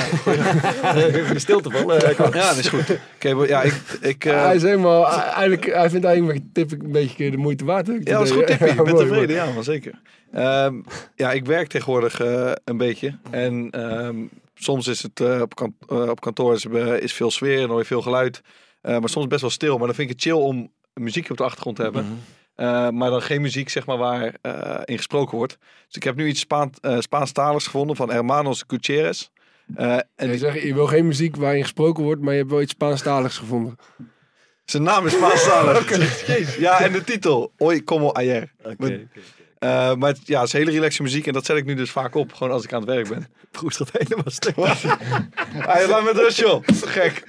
[0.96, 1.84] Even de stilte van.
[2.16, 2.34] kom.
[2.34, 2.98] Ja, dat is goed.
[3.16, 3.74] Oké, ja, ik...
[4.02, 7.66] ik eh, hij is helemaal, eigenlijk, hij vindt eigenlijk mijn tip een beetje de moeite
[7.66, 7.88] waard.
[7.88, 8.68] ja, dat is goed tipje.
[8.68, 10.02] Ik ben tevreden, ja, maar zeker.
[10.32, 10.82] Ehm,
[11.16, 13.18] ja, ik werk tegenwoordig eh, een beetje.
[13.32, 14.18] En ehm,
[14.60, 17.80] soms is het eh, op, eh, op kantoor is, eh, is veel sfeer en hoor
[17.80, 18.42] je veel geluid.
[18.82, 19.78] Eh, maar soms best wel stil.
[19.78, 22.06] Maar dan vind ik het chill om muziek op de achtergrond te hebben.
[22.06, 22.14] Mhm.
[22.56, 25.58] Eh, maar dan geen muziek, zeg maar, waar eh, in gesproken wordt.
[25.88, 29.30] Dus ik heb nu iets Spaan, eh, Spaanstaligs gevonden van Hermanos Gutierrez.
[29.76, 32.52] Eh, en En je, zegt, je wil geen muziek waarin gesproken wordt, maar je hebt
[32.52, 33.76] wel iets Spaanstaligs gevonden.
[34.66, 35.88] zijn naam is Spaanstalig.
[36.60, 37.52] Ja, en de titel.
[37.58, 38.52] Hoy como ayer.
[39.60, 41.92] Eh, maar het, ja, het is hele relaxe muziek en dat zet ik nu dus
[41.92, 43.28] vaak op, gewoon als ik aan het werk ben.
[43.52, 44.56] Broes gaat helemaal stuk.
[45.52, 46.64] Hij laat met rust, joh.
[46.86, 47.24] Gek.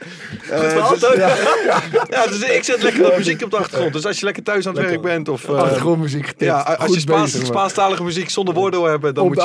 [0.51, 1.17] Eh, verhaal, dus- Toon.
[1.19, 1.29] ja,
[2.11, 3.93] ja, dus ik zet lekker wat muziek op de achtergrond.
[3.93, 5.49] Dus als je lekker thuis aan het werk bent of...
[5.49, 6.41] eh, Achtergrondmuziek getipt.
[6.45, 7.47] ja, als Goed je Spaans, bezig.
[7.47, 9.39] Spaanstalige muziek zonder woorden wil hebben, dan, Op moet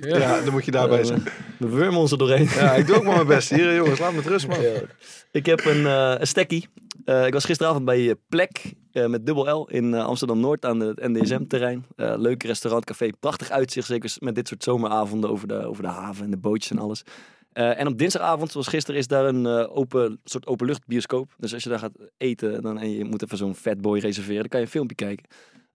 [0.00, 0.18] de je.
[0.18, 1.24] Ja, dan moet je daarbij zijn.
[1.56, 2.48] We wurmen ons er doorheen.
[2.56, 3.50] Ja, ik doe ook maar mijn best.
[3.50, 4.58] Hier, jongens, laat me met rust, man.
[5.32, 6.68] Ik heb een, eh een stekkie.
[7.04, 11.08] Eh, ik was gisteravond bij eh, Plek eh, met dubbel L in Amsterdam-Noord aan het
[11.08, 11.86] NDSM-terrein.
[11.96, 13.86] Leuk restaurant, café, prachtig uitzicht.
[13.86, 17.02] Zeker met dit soort zomeravonden over de, over de haven en de bootjes en alles.
[17.52, 21.34] En op dinsdagavond, zoals gisteren, is daar een open, soort openluchtbioscoop.
[21.38, 24.48] Dus als je daar gaat eten dan, en je moet even zo'n fatboy reserveren, dan
[24.48, 25.24] kan je een filmpje kijken.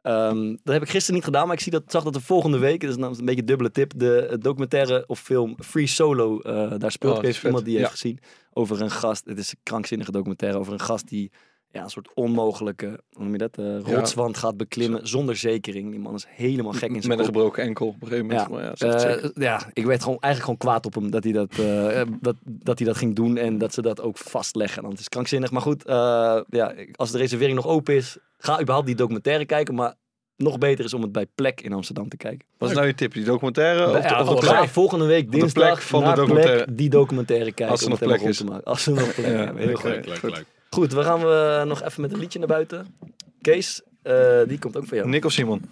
[0.04, 2.58] Ehm, dat heb ik gisteren niet gedaan, maar ik zie dat, zag dat de volgende
[2.58, 6.40] week, dat is nou een beetje een dubbele tip, de documentaire of film Free Solo
[6.40, 7.18] eh, daar speelt.
[7.18, 7.92] Oh, Heeft iemand die heeft Ja.
[7.94, 8.20] gezien
[8.54, 9.26] over een gast.
[9.26, 11.32] Het is een krankzinnige documentaire over een gast die
[11.74, 13.96] ja, een soort onmogelijke, hoe noem je dat, eh, Ja.
[13.96, 15.90] rotswand gaat beklimmen zonder zekering.
[15.92, 17.26] Die man is helemaal gek in zijn Met een kop.
[17.26, 18.80] gebroken enkel op een gegeven moment.
[18.80, 18.96] Ja.
[18.96, 22.02] Is Eh, ja, ik werd gewoon, eigenlijk gewoon kwaad op hem dat hij dat, eh,
[22.22, 24.82] dat, dat hij dat ging doen en dat ze dat ook vastleggen.
[24.82, 25.52] Want het is krankzinnig.
[25.52, 29.76] Maar goed, eh, ja, als de reservering nog open is, ga überhaupt die documentaire kijken.
[29.76, 29.94] Maar
[30.38, 32.48] nog beter is om het bij Plek in Amsterdam te kijken.
[32.58, 33.14] Wat is nou je tip?
[33.14, 33.98] Die documentaire?
[33.98, 36.64] Of Ja, volgende week de dinsdag plek van de documentaire.
[36.64, 37.68] Plek die documentaire kijken.
[37.68, 38.64] Als er nog plek maken.
[38.64, 39.68] Als er nog plek Ja, hebben.
[39.68, 40.94] Heel leuk, goed.
[40.94, 42.96] we gaan we nog even met een liedje naar buiten.
[43.42, 45.10] Kees, eh, die komt ook van jou.
[45.10, 45.62] Nick of Simon?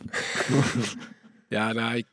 [1.51, 2.05] Ja, nou, ik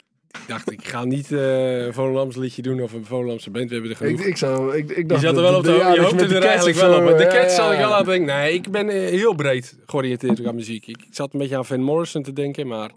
[0.47, 3.69] dacht, ik ga niet eh, een liedje doen of een Volendamse band.
[3.69, 4.21] We hebben er genoeg.
[4.21, 6.11] Ik, ik, zou, ik, ik Je dacht zat er wel op de, ja, je dat
[6.11, 7.05] hoopte de er eigenlijk wel op.
[7.05, 8.37] Maar de Cats zal ik wel aan denken.
[8.37, 10.87] Nee, ik ben eh, heel breed georiënteerd aan muziek.
[10.87, 12.91] Ik zat een beetje aan Van Morrison te denken, maar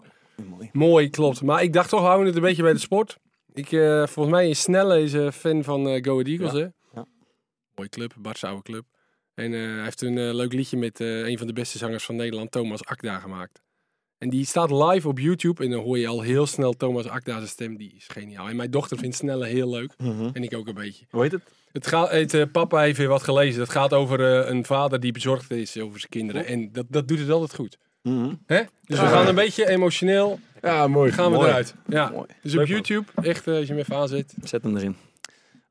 [0.48, 0.70] Mooi.
[0.72, 1.42] mooi, klopt.
[1.42, 3.18] Maar ik dacht toch, we houden het een beetje bij de sport.
[3.54, 6.66] Ik, eh, volgens mij is Snelle is een fan van eh Go Ahead Eagles, hè?
[6.94, 7.06] Ja.
[7.74, 8.84] Mooie club, Bart's oude club.
[9.34, 12.04] En eh, hij heeft een eh, leuk liedje met eh, een van de beste zangers
[12.04, 13.62] van Nederland, Thomas Akda, gemaakt.
[14.18, 17.48] En die staat live op YouTube en dan hoor je al heel snel Thomas Akda's
[17.48, 17.76] stem.
[17.76, 18.48] Die is geniaal.
[18.48, 19.92] En mijn dochter vindt Snelle heel leuk.
[20.32, 21.04] En ik ook een beetje.
[21.10, 21.42] Hoe heet het?
[21.72, 23.60] Het gaat, het, papa heeft weer wat gelezen.
[23.60, 26.46] Het gaat over een vader die bezorgd is over zijn kinderen.
[26.46, 27.78] En dat, dat doet het altijd goed.
[28.02, 28.34] Mhm.
[28.46, 28.62] Hè?
[28.84, 31.12] Dus we gaan een beetje emotioneel Ja, mooi.
[31.12, 31.48] gaan we Mooi.
[31.48, 31.74] eruit.
[31.86, 32.10] Ja.
[32.10, 32.26] Mooi.
[32.42, 32.68] Dus op Leuk.
[32.68, 34.34] YouTube, echt als je hem even aanzet.
[34.42, 34.96] Zet hem erin.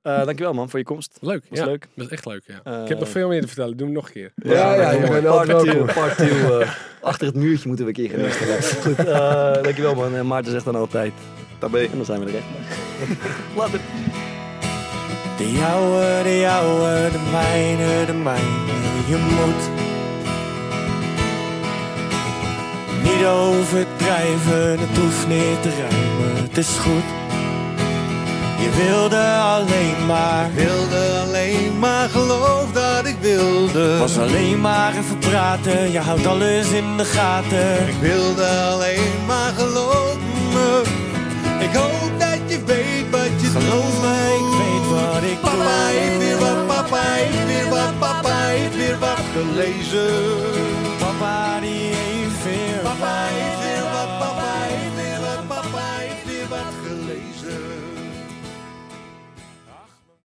[0.01, 1.17] Eh, dankjewel man voor je komst.
[1.21, 1.43] Leuk.
[1.49, 1.65] Was ja.
[1.65, 1.87] leuk.
[1.95, 2.81] Dat is echt leuk, ja.
[2.83, 3.77] Ik heb nog veel meer te vertellen.
[3.77, 4.31] Doe hem nog een keer.
[4.35, 5.93] Ja, ja, je bent altijd Part two, welkom.
[5.93, 6.71] part two, eh,
[7.01, 8.63] achter het muurtje moeten we een keer gaan.
[8.81, 10.15] Goed, eh, dankjewel man.
[10.15, 11.13] En Maarten zegt dan altijd.
[11.59, 11.89] Daarbij.
[11.89, 12.45] En dan zijn we er echt.
[13.55, 13.79] Later.
[15.37, 18.47] De jouwe, de jouwe, de mijne, de mijne,
[19.07, 19.69] je moet
[23.03, 27.03] Niet overdrijven, het hoeft niet te rijmen, het is goed
[28.61, 33.97] Je wilde alleen maar, wilde alleen maar geloof dat ik wilde.
[33.97, 39.51] was alleen maar even praten, je houdt alles in de gaten Ik wilde alleen maar
[39.57, 40.81] geloven.
[41.59, 44.01] Ik hoop dat je weet wat je Geloof doet.
[44.01, 48.35] me, ik weet wat ik Papa heeft weer doe wat, papa heeft weer wat, papa
[48.45, 50.09] heeft weer wat gelezen.
[50.99, 52.10] Papa die